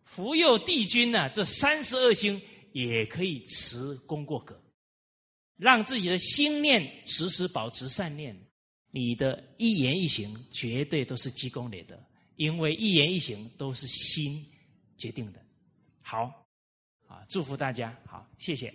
[0.04, 2.40] 福佑帝君呢，这三十二星
[2.72, 4.62] 也可以持功过格，
[5.58, 8.40] 让自己的心念时时保持善念，
[8.92, 12.00] 你的一言一行绝对都是积功累德，
[12.36, 14.46] 因为一言一行都是心
[15.00, 15.44] 决定的。
[16.04, 16.46] 好，
[17.08, 18.72] 啊，祝福大家，好，谢谢。